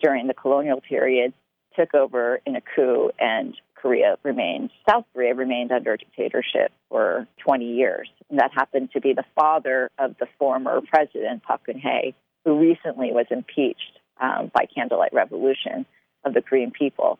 during 0.00 0.26
the 0.26 0.34
colonial 0.34 0.80
period, 0.80 1.32
took 1.74 1.94
over 1.94 2.40
in 2.46 2.56
a 2.56 2.60
coup 2.60 3.10
and 3.18 3.56
Korea 3.82 4.16
remained, 4.22 4.70
South 4.88 5.04
Korea 5.12 5.34
remained 5.34 5.72
under 5.72 5.96
dictatorship 5.96 6.70
for 6.88 7.26
20 7.44 7.64
years. 7.64 8.08
And 8.30 8.38
that 8.38 8.52
happened 8.54 8.90
to 8.92 9.00
be 9.00 9.12
the 9.12 9.24
father 9.34 9.90
of 9.98 10.14
the 10.20 10.26
former 10.38 10.80
president, 10.80 11.42
Park 11.42 11.62
Geun-hye, 11.68 12.14
who 12.44 12.60
recently 12.60 13.10
was 13.12 13.26
impeached 13.30 13.98
um, 14.20 14.52
by 14.54 14.66
candlelight 14.72 15.12
revolution 15.12 15.84
of 16.24 16.32
the 16.32 16.40
Korean 16.40 16.70
people. 16.70 17.18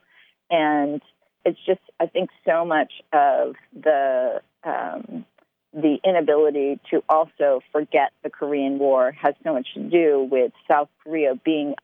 And 0.51 1.03
it's 1.45 1.59
just, 1.67 1.81
I 1.99 2.07
think, 2.07 2.31
so 2.47 2.65
much 2.65 2.93
of 3.13 3.57
the 3.75 4.41
um, 4.65 5.27
the 5.75 5.97
inability 6.05 6.79
to 6.91 7.03
also 7.09 7.61
forget 7.73 8.13
the 8.23 8.31
Korean 8.31 8.79
War 8.79 9.11
has 9.13 9.35
so 9.43 9.55
much 9.55 9.67
to 9.75 9.81
do 9.81 10.29
with 10.31 10.53
South 10.71 10.89
Korea 11.03 11.35
being 11.43 11.75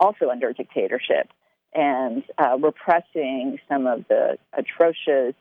also 0.00 0.30
under 0.30 0.52
dictatorship 0.54 1.28
and 1.74 2.22
uh, 2.38 2.56
repressing 2.58 3.58
some 3.68 3.86
of 3.86 4.04
the 4.08 4.38
atrocious 4.52 5.34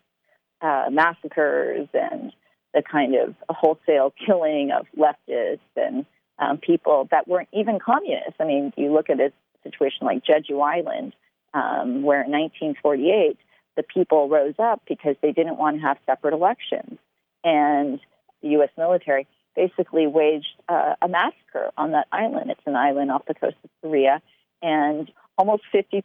uh, 0.61 0.85
massacres 0.91 1.87
and 1.93 2.31
the 2.73 2.81
kind 2.81 3.15
of 3.15 3.35
wholesale 3.49 4.13
killing 4.25 4.71
of 4.71 4.87
leftists 4.97 5.59
and 5.75 6.05
um, 6.39 6.57
people 6.57 7.07
that 7.11 7.27
weren't 7.27 7.49
even 7.53 7.79
communists. 7.79 8.35
I 8.39 8.45
mean, 8.45 8.73
you 8.75 8.91
look 8.91 9.09
at 9.09 9.19
a 9.19 9.31
situation 9.63 10.07
like 10.07 10.23
Jeju 10.25 10.61
Island, 10.61 11.13
um, 11.53 12.01
where 12.01 12.23
in 12.23 12.31
1948 12.31 13.37
the 13.75 13.83
people 13.83 14.29
rose 14.29 14.55
up 14.59 14.81
because 14.87 15.15
they 15.21 15.31
didn't 15.31 15.57
want 15.57 15.77
to 15.77 15.81
have 15.81 15.97
separate 16.05 16.33
elections. 16.33 16.97
And 17.43 17.99
the 18.41 18.49
U.S. 18.49 18.69
military 18.77 19.27
basically 19.55 20.07
waged 20.07 20.47
uh, 20.67 20.95
a 21.01 21.07
massacre 21.07 21.71
on 21.77 21.91
that 21.91 22.07
island. 22.11 22.49
It's 22.51 22.61
an 22.65 22.75
island 22.75 23.11
off 23.11 23.25
the 23.27 23.35
coast 23.35 23.57
of 23.63 23.69
Korea, 23.81 24.21
and 24.61 25.11
almost 25.37 25.63
50% 25.73 26.03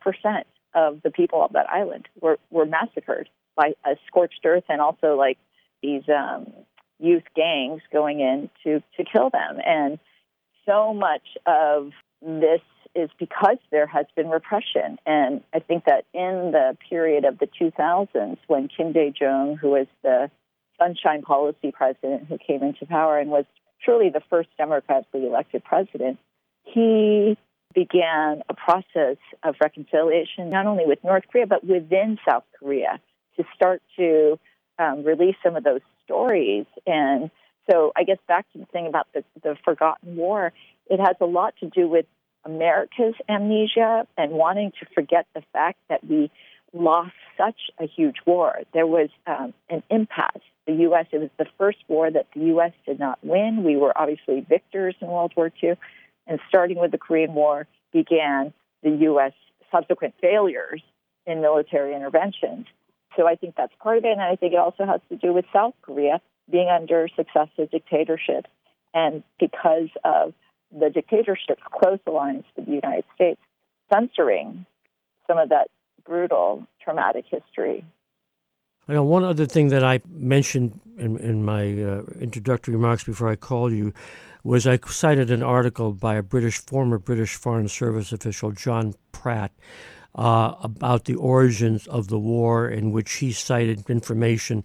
of 0.74 1.00
the 1.02 1.10
people 1.10 1.42
of 1.42 1.52
that 1.52 1.68
island 1.68 2.08
were, 2.20 2.38
were 2.50 2.66
massacred 2.66 3.28
by 3.56 3.74
a 3.84 3.96
scorched 4.06 4.40
earth 4.44 4.64
and 4.68 4.80
also 4.80 5.16
like 5.16 5.38
these 5.82 6.02
um, 6.08 6.52
youth 6.98 7.24
gangs 7.34 7.82
going 7.92 8.20
in 8.20 8.50
to, 8.64 8.82
to 8.96 9.04
kill 9.04 9.30
them. 9.30 9.58
And 9.64 9.98
so 10.66 10.92
much 10.92 11.22
of 11.46 11.92
this 12.22 12.60
is 12.94 13.10
because 13.18 13.58
there 13.70 13.86
has 13.86 14.06
been 14.16 14.28
repression. 14.28 14.98
And 15.06 15.42
I 15.54 15.60
think 15.60 15.84
that 15.84 16.04
in 16.12 16.52
the 16.52 16.76
period 16.88 17.24
of 17.24 17.38
the 17.38 17.46
2000s, 17.46 18.38
when 18.46 18.68
Kim 18.68 18.92
Dae 18.92 19.12
Jung, 19.18 19.56
who 19.56 19.70
was 19.70 19.86
the 20.02 20.30
Sunshine 20.78 21.22
Policy 21.22 21.72
president 21.72 22.26
who 22.28 22.38
came 22.38 22.62
into 22.62 22.86
power 22.86 23.18
and 23.18 23.30
was 23.30 23.44
truly 23.84 24.10
the 24.10 24.22
first 24.30 24.48
democratically 24.56 25.26
elected 25.26 25.64
president, 25.64 26.18
he 26.64 27.36
began 27.74 28.42
a 28.48 28.54
process 28.54 29.16
of 29.42 29.54
reconciliation, 29.61 30.50
not 30.50 30.66
only 30.66 30.85
with 30.87 31.02
North 31.04 31.24
Korea, 31.31 31.46
but 31.46 31.64
within 31.64 32.18
South 32.28 32.44
Korea 32.59 33.00
to 33.37 33.44
start 33.54 33.83
to 33.96 34.38
um, 34.78 35.04
release 35.04 35.37
some 35.42 35.57
of 35.57 35.64
those 35.64 35.81
stories. 36.04 36.66
And 36.87 37.31
so 37.70 37.92
I 37.96 38.04
guess 38.04 38.18
back 38.26 38.50
to 38.52 38.59
the 38.59 38.66
thing 38.66 38.87
about 38.87 39.07
the, 39.12 39.24
the 39.42 39.57
forgotten 39.64 40.16
war, 40.16 40.52
it 40.88 40.98
has 40.98 41.16
a 41.20 41.26
lot 41.26 41.54
to 41.61 41.66
do 41.66 41.88
with 41.88 42.07
America's 42.44 43.14
amnesia 43.28 44.07
and 44.16 44.33
wanting 44.33 44.72
to 44.81 44.87
forget 44.94 45.26
the 45.35 45.42
fact 45.52 45.78
that 45.88 46.04
we 46.04 46.31
lost 46.72 47.12
such 47.37 47.70
a 47.78 47.87
huge 47.87 48.16
war. 48.26 48.61
There 48.72 48.87
was 48.87 49.11
um, 49.26 49.54
an 49.68 49.83
impasse. 49.90 50.42
The 50.66 50.74
U.S., 50.74 51.07
it 51.12 51.18
was 51.18 51.31
the 51.38 51.46
first 51.57 51.78
war 51.88 52.11
that 52.11 52.26
the 52.35 52.40
U.S. 52.46 52.72
did 52.87 52.98
not 52.98 53.18
win. 53.22 53.64
We 53.64 53.76
were 53.76 53.96
obviously 53.96 54.40
victors 54.40 54.94
in 55.00 55.09
World 55.09 55.33
War 55.37 55.50
II. 55.62 55.74
And 56.28 56.38
starting 56.48 56.78
with 56.78 56.92
the 56.92 56.98
Korean 56.98 57.34
War 57.34 57.66
began 57.92 58.52
the 58.82 58.90
U.S. 58.90 59.32
subsequent 59.72 60.14
failures 60.20 60.82
in 61.26 61.40
military 61.40 61.94
interventions. 61.94 62.66
So 63.16 63.26
I 63.26 63.34
think 63.34 63.54
that's 63.56 63.72
part 63.82 63.98
of 63.98 64.04
it. 64.04 64.12
And 64.12 64.20
I 64.20 64.36
think 64.36 64.52
it 64.52 64.58
also 64.58 64.86
has 64.86 65.00
to 65.08 65.16
do 65.16 65.32
with 65.32 65.46
South 65.52 65.74
Korea 65.82 66.20
being 66.50 66.68
under 66.68 67.08
successive 67.16 67.70
dictatorships. 67.70 68.48
And 68.94 69.22
because 69.40 69.88
of 70.04 70.34
the 70.70 70.90
dictatorship's 70.90 71.62
close 71.72 71.98
alliance 72.06 72.44
with 72.56 72.66
the 72.66 72.72
United 72.72 73.04
States, 73.14 73.40
censoring 73.92 74.66
some 75.26 75.38
of 75.38 75.48
that 75.48 75.68
brutal, 76.04 76.66
traumatic 76.82 77.24
history. 77.30 77.84
I 78.86 78.94
know 78.94 79.04
one 79.04 79.24
other 79.24 79.44
thing 79.44 79.68
that 79.68 79.84
I 79.84 80.00
mentioned 80.08 80.80
in, 80.96 81.18
in 81.18 81.44
my 81.44 81.82
uh, 81.82 82.02
introductory 82.20 82.74
remarks 82.74 83.04
before 83.04 83.28
I 83.28 83.36
called 83.36 83.72
you 83.72 83.92
was 84.44 84.66
I 84.66 84.79
cited 84.87 85.31
an 85.31 85.42
article 85.42 85.92
by 85.92 86.16
a 86.16 86.22
British 86.22 86.59
former 86.59 86.98
British 86.98 87.35
Foreign 87.35 87.68
Service 87.68 88.12
official, 88.12 88.53
John 88.53 88.94
Pratt, 89.12 89.53
uh, 90.14 90.55
about 90.61 91.05
the 91.05 91.14
origins 91.14 91.87
of 91.87 92.09
the 92.09 92.18
war, 92.18 92.68
in 92.68 92.92
which 92.92 93.14
he 93.14 93.33
cited 93.33 93.88
information 93.90 94.64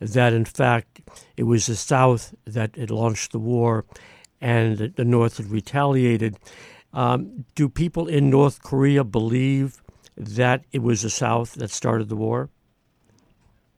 that 0.00 0.32
in 0.32 0.44
fact 0.44 1.00
it 1.36 1.44
was 1.44 1.66
the 1.66 1.76
South 1.76 2.34
that 2.44 2.76
had 2.76 2.90
launched 2.90 3.32
the 3.32 3.38
war, 3.38 3.84
and 4.40 4.78
the 4.78 5.04
North 5.04 5.38
had 5.38 5.46
retaliated. 5.46 6.36
Um, 6.92 7.44
do 7.54 7.68
people 7.68 8.06
in 8.06 8.30
North 8.30 8.62
Korea 8.62 9.04
believe 9.04 9.82
that 10.16 10.64
it 10.72 10.82
was 10.82 11.02
the 11.02 11.10
South 11.10 11.54
that 11.54 11.70
started 11.70 12.08
the 12.08 12.16
war? 12.16 12.50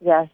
Yes, 0.00 0.28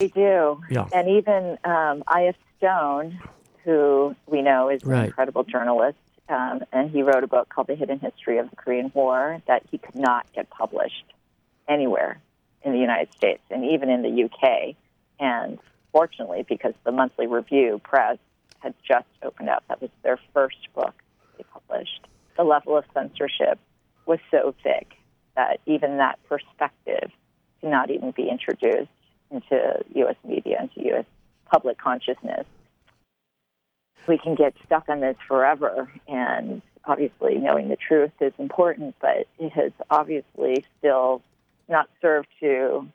we 0.00 0.08
do. 0.08 0.60
Yeah. 0.70 0.86
And 0.92 1.08
even 1.08 1.58
um, 1.64 2.04
I.F. 2.06 2.36
Stone, 2.58 3.18
who 3.66 4.14
we 4.26 4.40
know 4.40 4.70
is 4.70 4.82
right. 4.84 5.00
an 5.00 5.04
incredible 5.06 5.42
journalist, 5.42 5.98
um, 6.28 6.62
and 6.72 6.90
he 6.90 7.02
wrote 7.02 7.24
a 7.24 7.26
book 7.26 7.48
called 7.48 7.66
The 7.66 7.74
Hidden 7.74 7.98
History 7.98 8.38
of 8.38 8.48
the 8.48 8.56
Korean 8.56 8.90
War 8.94 9.42
that 9.46 9.64
he 9.70 9.76
could 9.76 9.96
not 9.96 10.26
get 10.32 10.48
published 10.48 11.04
anywhere 11.68 12.20
in 12.62 12.72
the 12.72 12.78
United 12.78 13.12
States 13.12 13.42
and 13.50 13.64
even 13.64 13.90
in 13.90 14.02
the 14.02 14.24
UK. 14.24 14.76
And 15.18 15.58
fortunately, 15.92 16.44
because 16.48 16.74
the 16.84 16.92
Monthly 16.92 17.26
Review 17.26 17.80
Press 17.82 18.18
had 18.60 18.74
just 18.86 19.06
opened 19.22 19.48
up, 19.48 19.64
that 19.68 19.82
was 19.82 19.90
their 20.02 20.18
first 20.32 20.68
book 20.74 20.94
they 21.36 21.44
published. 21.52 22.06
The 22.36 22.44
level 22.44 22.76
of 22.76 22.84
censorship 22.94 23.58
was 24.06 24.20
so 24.30 24.54
thick 24.62 24.94
that 25.34 25.60
even 25.66 25.98
that 25.98 26.18
perspective 26.28 27.10
cannot 27.60 27.90
even 27.90 28.12
be 28.12 28.28
introduced 28.28 28.90
into 29.30 29.84
U.S. 29.94 30.16
media, 30.24 30.60
into 30.62 30.88
U.S. 30.90 31.04
public 31.50 31.78
consciousness. 31.78 32.46
We 34.06 34.18
can 34.18 34.34
get 34.34 34.54
stuck 34.64 34.88
on 34.88 35.00
this 35.00 35.16
forever, 35.26 35.90
and 36.06 36.62
obviously 36.84 37.36
knowing 37.36 37.68
the 37.68 37.76
truth 37.76 38.12
is 38.20 38.32
important, 38.38 38.94
but 39.00 39.26
it 39.38 39.52
has 39.52 39.72
obviously 39.90 40.64
still 40.78 41.22
not 41.68 41.88
served 42.00 42.28
to 42.40 42.86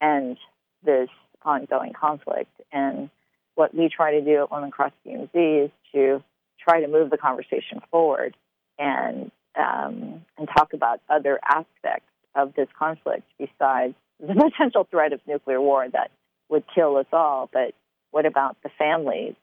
end 0.00 0.38
this 0.84 1.08
ongoing 1.42 1.92
conflict. 1.92 2.50
And 2.72 3.10
what 3.54 3.74
we 3.74 3.88
try 3.88 4.12
to 4.12 4.20
do 4.20 4.42
at 4.42 4.50
Women 4.50 4.70
Cross 4.70 4.92
DMZ 5.06 5.64
is 5.66 5.70
to 5.92 6.22
try 6.58 6.80
to 6.80 6.88
move 6.88 7.10
the 7.10 7.18
conversation 7.18 7.80
forward 7.90 8.36
and 8.78 9.30
um, 9.56 10.24
and 10.38 10.48
talk 10.56 10.72
about 10.74 11.00
other 11.08 11.40
aspects 11.44 12.06
of 12.36 12.54
this 12.54 12.68
conflict 12.78 13.24
besides 13.38 13.94
the 14.20 14.34
potential 14.50 14.86
threat 14.90 15.12
of 15.12 15.20
nuclear 15.26 15.60
war 15.60 15.88
that 15.88 16.10
would 16.48 16.64
kill 16.72 16.96
us 16.96 17.06
all. 17.12 17.50
But 17.52 17.74
what 18.12 18.26
about 18.26 18.56
the 18.62 18.70
families 18.78 19.34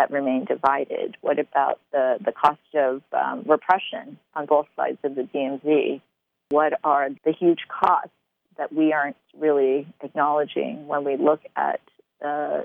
that 0.00 0.10
remain 0.10 0.46
divided? 0.46 1.16
What 1.20 1.38
about 1.38 1.78
the, 1.92 2.16
the 2.24 2.32
cost 2.32 2.58
of 2.74 3.02
um, 3.12 3.42
repression 3.46 4.18
on 4.34 4.46
both 4.46 4.66
sides 4.74 4.96
of 5.04 5.14
the 5.14 5.22
DMZ? 5.22 6.00
What 6.48 6.72
are 6.82 7.10
the 7.24 7.32
huge 7.32 7.60
costs 7.68 8.08
that 8.56 8.72
we 8.72 8.94
aren't 8.94 9.16
really 9.38 9.86
acknowledging 10.02 10.86
when 10.86 11.04
we 11.04 11.18
look 11.18 11.40
at 11.54 11.80
uh, 12.24 12.62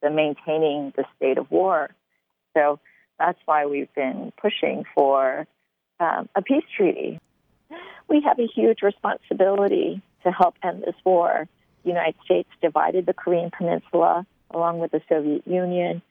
the 0.00 0.10
maintaining 0.10 0.94
the 0.96 1.04
state 1.16 1.36
of 1.36 1.50
war? 1.50 1.90
So 2.54 2.80
that's 3.18 3.38
why 3.44 3.66
we've 3.66 3.92
been 3.94 4.32
pushing 4.40 4.84
for 4.94 5.46
um, 6.00 6.30
a 6.34 6.40
peace 6.40 6.64
treaty. 6.74 7.20
We 8.08 8.22
have 8.26 8.38
a 8.38 8.46
huge 8.46 8.78
responsibility 8.82 10.00
to 10.24 10.30
help 10.30 10.54
end 10.62 10.84
this 10.86 10.96
war. 11.04 11.46
The 11.82 11.88
United 11.90 12.16
States 12.24 12.48
divided 12.62 13.04
the 13.04 13.14
Korean 13.14 13.50
Peninsula 13.56 14.26
along 14.50 14.78
with 14.78 14.90
the 14.90 15.02
Soviet 15.08 15.46
Union. 15.46 16.02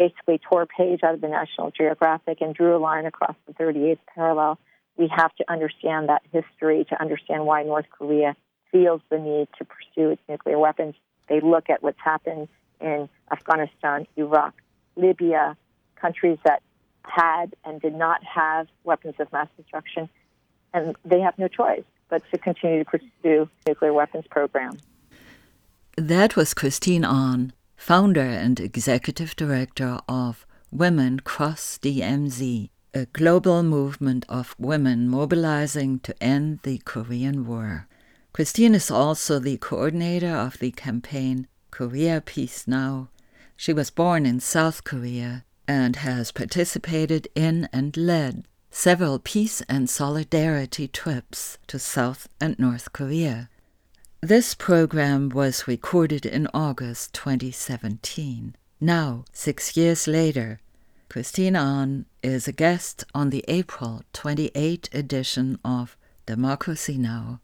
Basically 0.00 0.38
tore 0.38 0.62
a 0.62 0.66
page 0.66 1.00
out 1.04 1.12
of 1.12 1.20
the 1.20 1.28
National 1.28 1.70
Geographic 1.70 2.40
and 2.40 2.54
drew 2.54 2.74
a 2.74 2.78
line 2.78 3.04
across 3.04 3.36
the 3.46 3.52
38th 3.52 3.98
parallel. 4.14 4.58
We 4.96 5.08
have 5.14 5.34
to 5.36 5.44
understand 5.46 6.08
that 6.08 6.22
history 6.32 6.86
to 6.88 6.98
understand 7.00 7.44
why 7.44 7.64
North 7.64 7.84
Korea 7.90 8.34
feels 8.72 9.02
the 9.10 9.18
need 9.18 9.48
to 9.58 9.66
pursue 9.66 10.10
its 10.12 10.22
nuclear 10.26 10.58
weapons. 10.58 10.94
They 11.28 11.40
look 11.40 11.68
at 11.68 11.82
what's 11.82 12.00
happened 12.00 12.48
in 12.80 13.10
Afghanistan, 13.30 14.06
Iraq, 14.16 14.54
Libya, 14.96 15.54
countries 15.96 16.38
that 16.44 16.62
had 17.02 17.54
and 17.64 17.78
did 17.82 17.94
not 17.94 18.24
have 18.24 18.68
weapons 18.84 19.16
of 19.18 19.30
mass 19.32 19.48
destruction, 19.58 20.08
and 20.72 20.96
they 21.04 21.20
have 21.20 21.38
no 21.38 21.48
choice 21.48 21.84
but 22.08 22.22
to 22.30 22.38
continue 22.38 22.82
to 22.82 22.90
pursue 22.90 23.50
nuclear 23.68 23.92
weapons 23.92 24.24
program. 24.30 24.78
That 25.96 26.36
was 26.36 26.54
Christine 26.54 27.04
Ahn, 27.04 27.52
founder 27.80 28.20
and 28.20 28.60
executive 28.60 29.34
director 29.36 29.98
of 30.06 30.46
Women 30.70 31.18
Cross 31.20 31.78
DMZ, 31.82 32.68
a 32.92 33.06
global 33.06 33.62
movement 33.62 34.26
of 34.28 34.54
women 34.58 35.08
mobilizing 35.08 35.98
to 36.00 36.14
end 36.22 36.60
the 36.62 36.82
Korean 36.84 37.46
War. 37.46 37.88
Christine 38.34 38.74
is 38.74 38.90
also 38.90 39.38
the 39.38 39.56
coordinator 39.56 40.36
of 40.36 40.58
the 40.58 40.72
campaign 40.72 41.48
Korea 41.70 42.20
Peace 42.20 42.68
Now. 42.68 43.08
She 43.56 43.72
was 43.72 43.88
born 43.88 44.26
in 44.26 44.40
South 44.40 44.84
Korea 44.84 45.46
and 45.66 45.96
has 45.96 46.32
participated 46.32 47.28
in 47.34 47.66
and 47.72 47.96
led 47.96 48.44
several 48.70 49.18
peace 49.18 49.62
and 49.70 49.88
solidarity 49.88 50.86
trips 50.86 51.56
to 51.68 51.78
South 51.78 52.28
and 52.42 52.58
North 52.58 52.92
Korea. 52.92 53.48
This 54.22 54.54
program 54.54 55.30
was 55.30 55.66
recorded 55.66 56.26
in 56.26 56.46
August 56.52 57.14
2017. 57.14 58.54
Now, 58.78 59.24
six 59.32 59.78
years 59.78 60.06
later, 60.06 60.60
Christine 61.08 61.56
Ahn 61.56 62.04
is 62.22 62.46
a 62.46 62.52
guest 62.52 63.02
on 63.14 63.30
the 63.30 63.42
April 63.48 64.02
28 64.12 64.90
edition 64.92 65.58
of 65.64 65.96
Democracy 66.26 66.98
Now! 66.98 67.40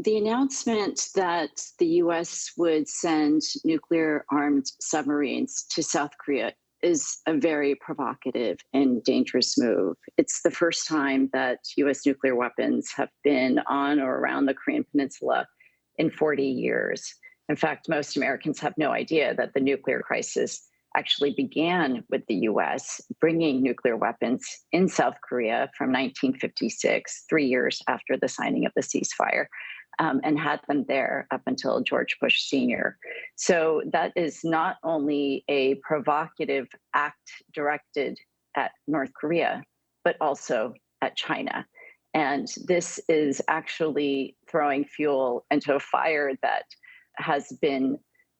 The 0.00 0.16
announcement 0.16 1.10
that 1.14 1.62
the 1.78 2.02
US 2.02 2.50
would 2.56 2.88
send 2.88 3.42
nuclear 3.64 4.24
armed 4.28 4.66
submarines 4.80 5.64
to 5.70 5.80
South 5.80 6.10
Korea 6.18 6.54
is 6.82 7.18
a 7.26 7.34
very 7.34 7.76
provocative 7.76 8.58
and 8.72 9.02
dangerous 9.04 9.56
move. 9.56 9.96
It's 10.18 10.42
the 10.42 10.50
first 10.50 10.88
time 10.88 11.30
that 11.32 11.60
US 11.76 12.04
nuclear 12.04 12.34
weapons 12.34 12.90
have 12.96 13.10
been 13.22 13.60
on 13.68 14.00
or 14.00 14.18
around 14.18 14.46
the 14.46 14.54
Korean 14.54 14.84
Peninsula 14.90 15.46
in 15.98 16.10
40 16.10 16.42
years. 16.44 17.14
In 17.48 17.56
fact, 17.56 17.88
most 17.88 18.16
Americans 18.16 18.58
have 18.60 18.74
no 18.76 18.90
idea 18.90 19.34
that 19.34 19.54
the 19.54 19.60
nuclear 19.60 20.00
crisis 20.00 20.68
actually 20.96 21.34
began 21.36 22.02
with 22.10 22.22
the 22.26 22.34
US 22.50 23.00
bringing 23.20 23.62
nuclear 23.62 23.96
weapons 23.96 24.44
in 24.72 24.88
South 24.88 25.16
Korea 25.28 25.70
from 25.76 25.88
1956, 25.88 27.26
three 27.28 27.46
years 27.46 27.82
after 27.86 28.16
the 28.16 28.28
signing 28.28 28.64
of 28.66 28.72
the 28.74 28.82
ceasefire. 28.82 29.46
Um, 29.98 30.20
and 30.24 30.38
had 30.38 30.60
them 30.68 30.84
there 30.88 31.26
up 31.30 31.40
until 31.46 31.80
George 31.80 32.18
Bush 32.20 32.42
Sr. 32.42 32.98
So 33.36 33.80
that 33.92 34.12
is 34.14 34.40
not 34.44 34.76
only 34.84 35.42
a 35.48 35.76
provocative 35.76 36.66
act 36.92 37.30
directed 37.54 38.18
at 38.54 38.72
North 38.86 39.10
Korea, 39.18 39.62
but 40.04 40.16
also 40.20 40.74
at 41.00 41.16
China. 41.16 41.66
And 42.16 42.48
this 42.64 42.98
is 43.10 43.42
actually 43.46 44.38
throwing 44.50 44.86
fuel 44.86 45.44
into 45.50 45.74
a 45.74 45.80
fire 45.80 46.32
that 46.40 46.64
has 47.18 47.52
been 47.60 47.98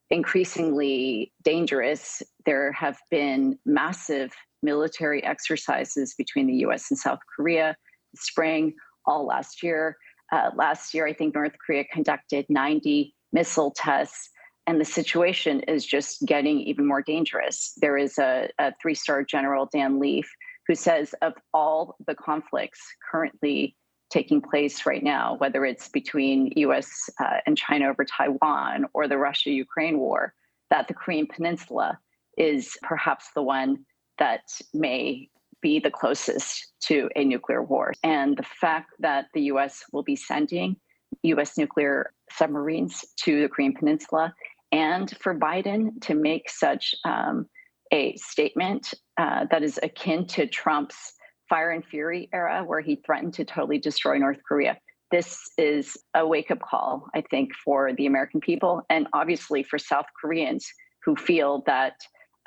increasingly 0.09 1.31
dangerous. 1.43 2.23
There 2.47 2.71
have 2.71 2.97
been 3.11 3.59
massive 3.67 4.31
military 4.63 5.23
exercises 5.23 6.15
between 6.17 6.47
the 6.47 6.55
US 6.65 6.89
and 6.89 6.97
South 6.97 7.19
Korea 7.35 7.77
spring, 8.15 8.73
all 9.05 9.27
last 9.27 9.61
year. 9.61 9.97
Uh, 10.31 10.49
last 10.55 10.95
year, 10.95 11.05
I 11.05 11.13
think 11.13 11.35
North 11.35 11.53
Korea 11.63 11.83
conducted 11.93 12.47
90 12.49 13.13
missile 13.31 13.75
tests, 13.75 14.31
and 14.65 14.81
the 14.81 14.85
situation 14.85 15.59
is 15.67 15.85
just 15.85 16.25
getting 16.25 16.61
even 16.61 16.87
more 16.87 17.03
dangerous. 17.03 17.73
There 17.77 17.95
is 17.95 18.17
a, 18.17 18.49
a 18.57 18.73
three 18.81 18.95
star 18.95 19.23
general, 19.23 19.69
Dan 19.71 19.99
Leaf, 19.99 20.27
who 20.67 20.75
says 20.75 21.15
of 21.21 21.33
all 21.53 21.95
the 22.05 22.15
conflicts 22.15 22.79
currently 23.09 23.75
taking 24.09 24.41
place 24.41 24.85
right 24.85 25.03
now, 25.03 25.35
whether 25.37 25.65
it's 25.65 25.89
between 25.89 26.51
US 26.55 27.09
uh, 27.19 27.37
and 27.45 27.57
China 27.57 27.89
over 27.89 28.05
Taiwan 28.05 28.85
or 28.93 29.07
the 29.07 29.17
Russia 29.17 29.51
Ukraine 29.51 29.99
war, 29.99 30.33
that 30.69 30.87
the 30.87 30.93
Korean 30.93 31.27
Peninsula 31.27 31.99
is 32.37 32.77
perhaps 32.83 33.29
the 33.35 33.41
one 33.41 33.85
that 34.17 34.41
may 34.73 35.29
be 35.61 35.79
the 35.79 35.91
closest 35.91 36.73
to 36.81 37.09
a 37.15 37.23
nuclear 37.23 37.63
war. 37.63 37.93
And 38.03 38.37
the 38.37 38.43
fact 38.43 38.91
that 38.99 39.25
the 39.33 39.43
US 39.43 39.83
will 39.91 40.03
be 40.03 40.15
sending 40.15 40.77
US 41.23 41.57
nuclear 41.57 42.13
submarines 42.31 43.03
to 43.23 43.41
the 43.41 43.49
Korean 43.49 43.73
Peninsula 43.73 44.33
and 44.71 45.15
for 45.19 45.33
Biden 45.33 45.99
to 46.01 46.13
make 46.13 46.49
such 46.49 46.93
um, 47.05 47.47
a 47.91 48.15
statement 48.17 48.93
uh, 49.17 49.45
that 49.51 49.63
is 49.63 49.79
akin 49.81 50.25
to 50.27 50.47
Trump's 50.47 51.13
fire 51.49 51.71
and 51.71 51.85
fury 51.85 52.29
era 52.33 52.63
where 52.65 52.81
he 52.81 53.01
threatened 53.05 53.33
to 53.35 53.45
totally 53.45 53.79
destroy 53.79 54.17
North 54.17 54.39
Korea. 54.47 54.77
This 55.11 55.39
is 55.57 55.97
a 56.13 56.27
wake 56.27 56.51
up 56.51 56.59
call, 56.59 57.07
I 57.15 57.21
think, 57.21 57.51
for 57.63 57.93
the 57.93 58.05
American 58.05 58.41
people 58.41 58.81
and 58.89 59.07
obviously 59.13 59.63
for 59.63 59.79
South 59.79 60.07
Koreans 60.19 60.67
who 61.05 61.15
feel 61.15 61.63
that 61.65 61.93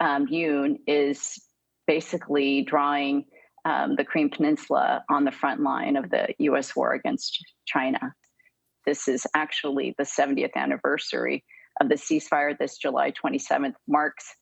um, 0.00 0.26
Yoon 0.26 0.76
is 0.87 1.40
basically 1.87 2.62
drawing 2.62 3.24
um, 3.64 3.96
the 3.96 4.05
Korean 4.05 4.31
Peninsula 4.31 5.05
on 5.11 5.24
the 5.24 5.33
front 5.33 5.62
line 5.62 5.96
of 5.96 6.11
the 6.11 6.29
US 6.38 6.76
war 6.76 6.92
against 6.92 7.38
China. 7.66 8.14
This 8.87 9.09
is 9.09 9.26
actually 9.35 9.94
the 9.98 10.05
70th 10.05 10.55
anniversary 10.57 11.44
of 11.81 11.88
the 11.88 11.96
ceasefire. 11.96 12.57
This 12.59 12.79
July 12.79 13.12
27th 13.12 13.74
marks 13.87 14.35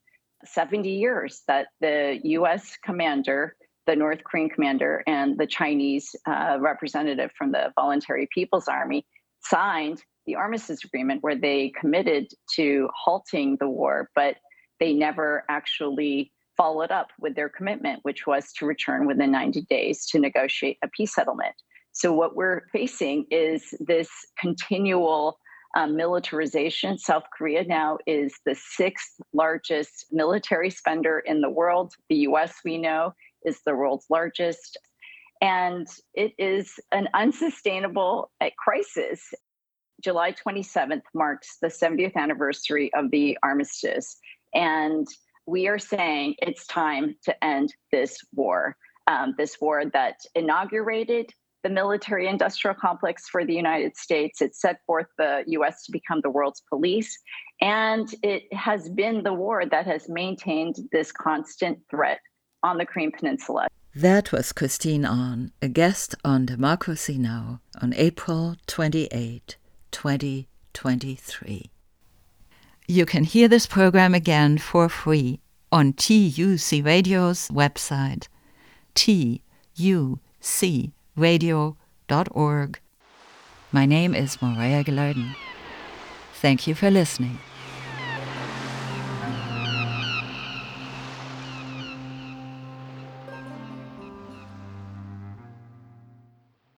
70 0.45 0.91
years 0.91 1.43
that 1.49 1.69
the 1.81 2.21
US 2.25 2.77
commander 2.85 3.57
the 3.89 3.97
North 3.97 4.23
Korean 4.23 4.51
commander 4.51 5.03
and 5.07 5.39
the 5.39 5.47
Chinese 5.47 6.15
uh, 6.27 6.59
representative 6.61 7.31
from 7.37 7.53
the 7.53 7.73
Voluntary 7.75 8.29
People's 8.33 8.69
Army 8.69 9.07
signed 9.41 10.03
the 10.27 10.37
armistice 10.37 10.85
agreement 10.85 11.23
where 11.23 11.35
they 11.35 11.73
committed 11.81 12.27
to 12.55 12.91
halting 12.95 13.57
the 13.61 13.69
war, 13.69 14.11
but 14.15 14.37
they 14.79 14.93
never 14.93 15.43
actually 15.49 16.31
followed 16.55 16.91
up 16.91 17.09
with 17.19 17.35
their 17.35 17.49
commitment, 17.49 18.01
which 18.03 18.27
was 18.27 18.53
to 18.59 18.67
return 18.67 19.07
within 19.07 19.31
90 19.31 19.63
days 19.71 20.05
to 20.07 20.19
negotiate 20.19 20.77
a 20.85 20.89
peace 20.89 21.15
settlement. 21.15 21.55
So, 21.93 22.13
what 22.13 22.37
we're 22.37 22.69
facing 22.73 23.25
is 23.31 23.73
this 23.81 24.11
continual 24.39 25.39
um, 25.77 25.97
militarization. 25.97 26.99
South 26.99 27.25
Korea 27.37 27.65
now 27.65 27.99
is 28.07 28.35
the 28.47 28.55
sixth 28.55 29.21
largest 29.33 30.07
military 30.11 30.71
spender 30.71 31.19
in 31.19 31.41
the 31.41 31.51
world. 31.51 31.95
The 32.09 32.17
US, 32.29 32.55
we 32.65 32.79
know, 32.79 33.15
is 33.45 33.61
the 33.65 33.75
world's 33.75 34.07
largest. 34.11 34.79
And 35.41 35.87
it 36.15 36.33
is 36.39 36.81
an 36.91 37.09
unsustainable 37.15 38.31
uh, 38.41 38.51
crisis. 38.59 39.33
July 40.03 40.33
27th 40.33 41.03
marks 41.15 41.59
the 41.61 41.69
70th 41.69 42.17
anniversary 42.17 42.93
of 42.95 43.11
the 43.11 43.39
armistice. 43.43 44.17
And 44.55 45.07
we 45.47 45.67
are 45.69 45.79
saying 45.79 46.35
it's 46.39 46.67
time 46.67 47.17
to 47.25 47.45
end 47.45 47.75
this 47.93 48.19
war, 48.35 48.77
um, 49.07 49.35
this 49.39 49.61
war 49.61 49.85
that 49.93 50.17
inaugurated 50.35 51.33
the 51.63 51.71
military 51.71 52.29
industrial 52.29 52.75
complex 52.75 53.29
for 53.29 53.45
the 53.45 53.55
United 53.55 53.97
States. 53.97 54.41
It 54.41 54.55
set 54.55 54.81
forth 54.87 55.07
the 55.19 55.43
US 55.47 55.85
to 55.85 55.93
become 55.93 56.21
the 56.23 56.31
world's 56.31 56.63
police. 56.69 57.19
And 57.61 58.13
it 58.23 58.53
has 58.53 58.89
been 58.89 59.23
the 59.23 59.35
war 59.35 59.67
that 59.67 59.87
has 59.87 60.09
maintained 60.09 60.77
this 60.93 61.11
constant 61.13 61.79
threat 61.91 62.21
on 62.63 62.79
the 62.79 62.87
Korean 62.87 63.13
Peninsula. 63.13 63.67
That 63.95 64.31
was 64.31 64.53
Christine 64.53 65.05
Ahn, 65.05 65.51
a 65.61 65.69
guest 65.69 66.15
on 66.25 66.47
Democracy 66.47 67.19
Now! 67.19 67.61
on 67.83 67.93
April 67.95 68.57
28, 68.67 69.57
2023. 69.91 71.71
You 72.87 73.07
can 73.07 73.25
hear 73.25 73.49
this 73.49 73.67
program 73.67 74.15
again 74.15 74.59
for 74.59 74.89
free 74.89 75.41
on 75.73 75.93
TUC 75.95 76.85
Radio's 76.85 77.49
website, 77.49 78.29
tucradio.org. 81.19 82.79
My 83.73 83.87
name 83.87 84.15
is 84.15 84.41
Maria 84.41 84.85
Gilardin. 84.85 85.35
Thank 86.35 86.67
you 86.67 86.75
for 86.75 86.91
listening. 86.91 87.39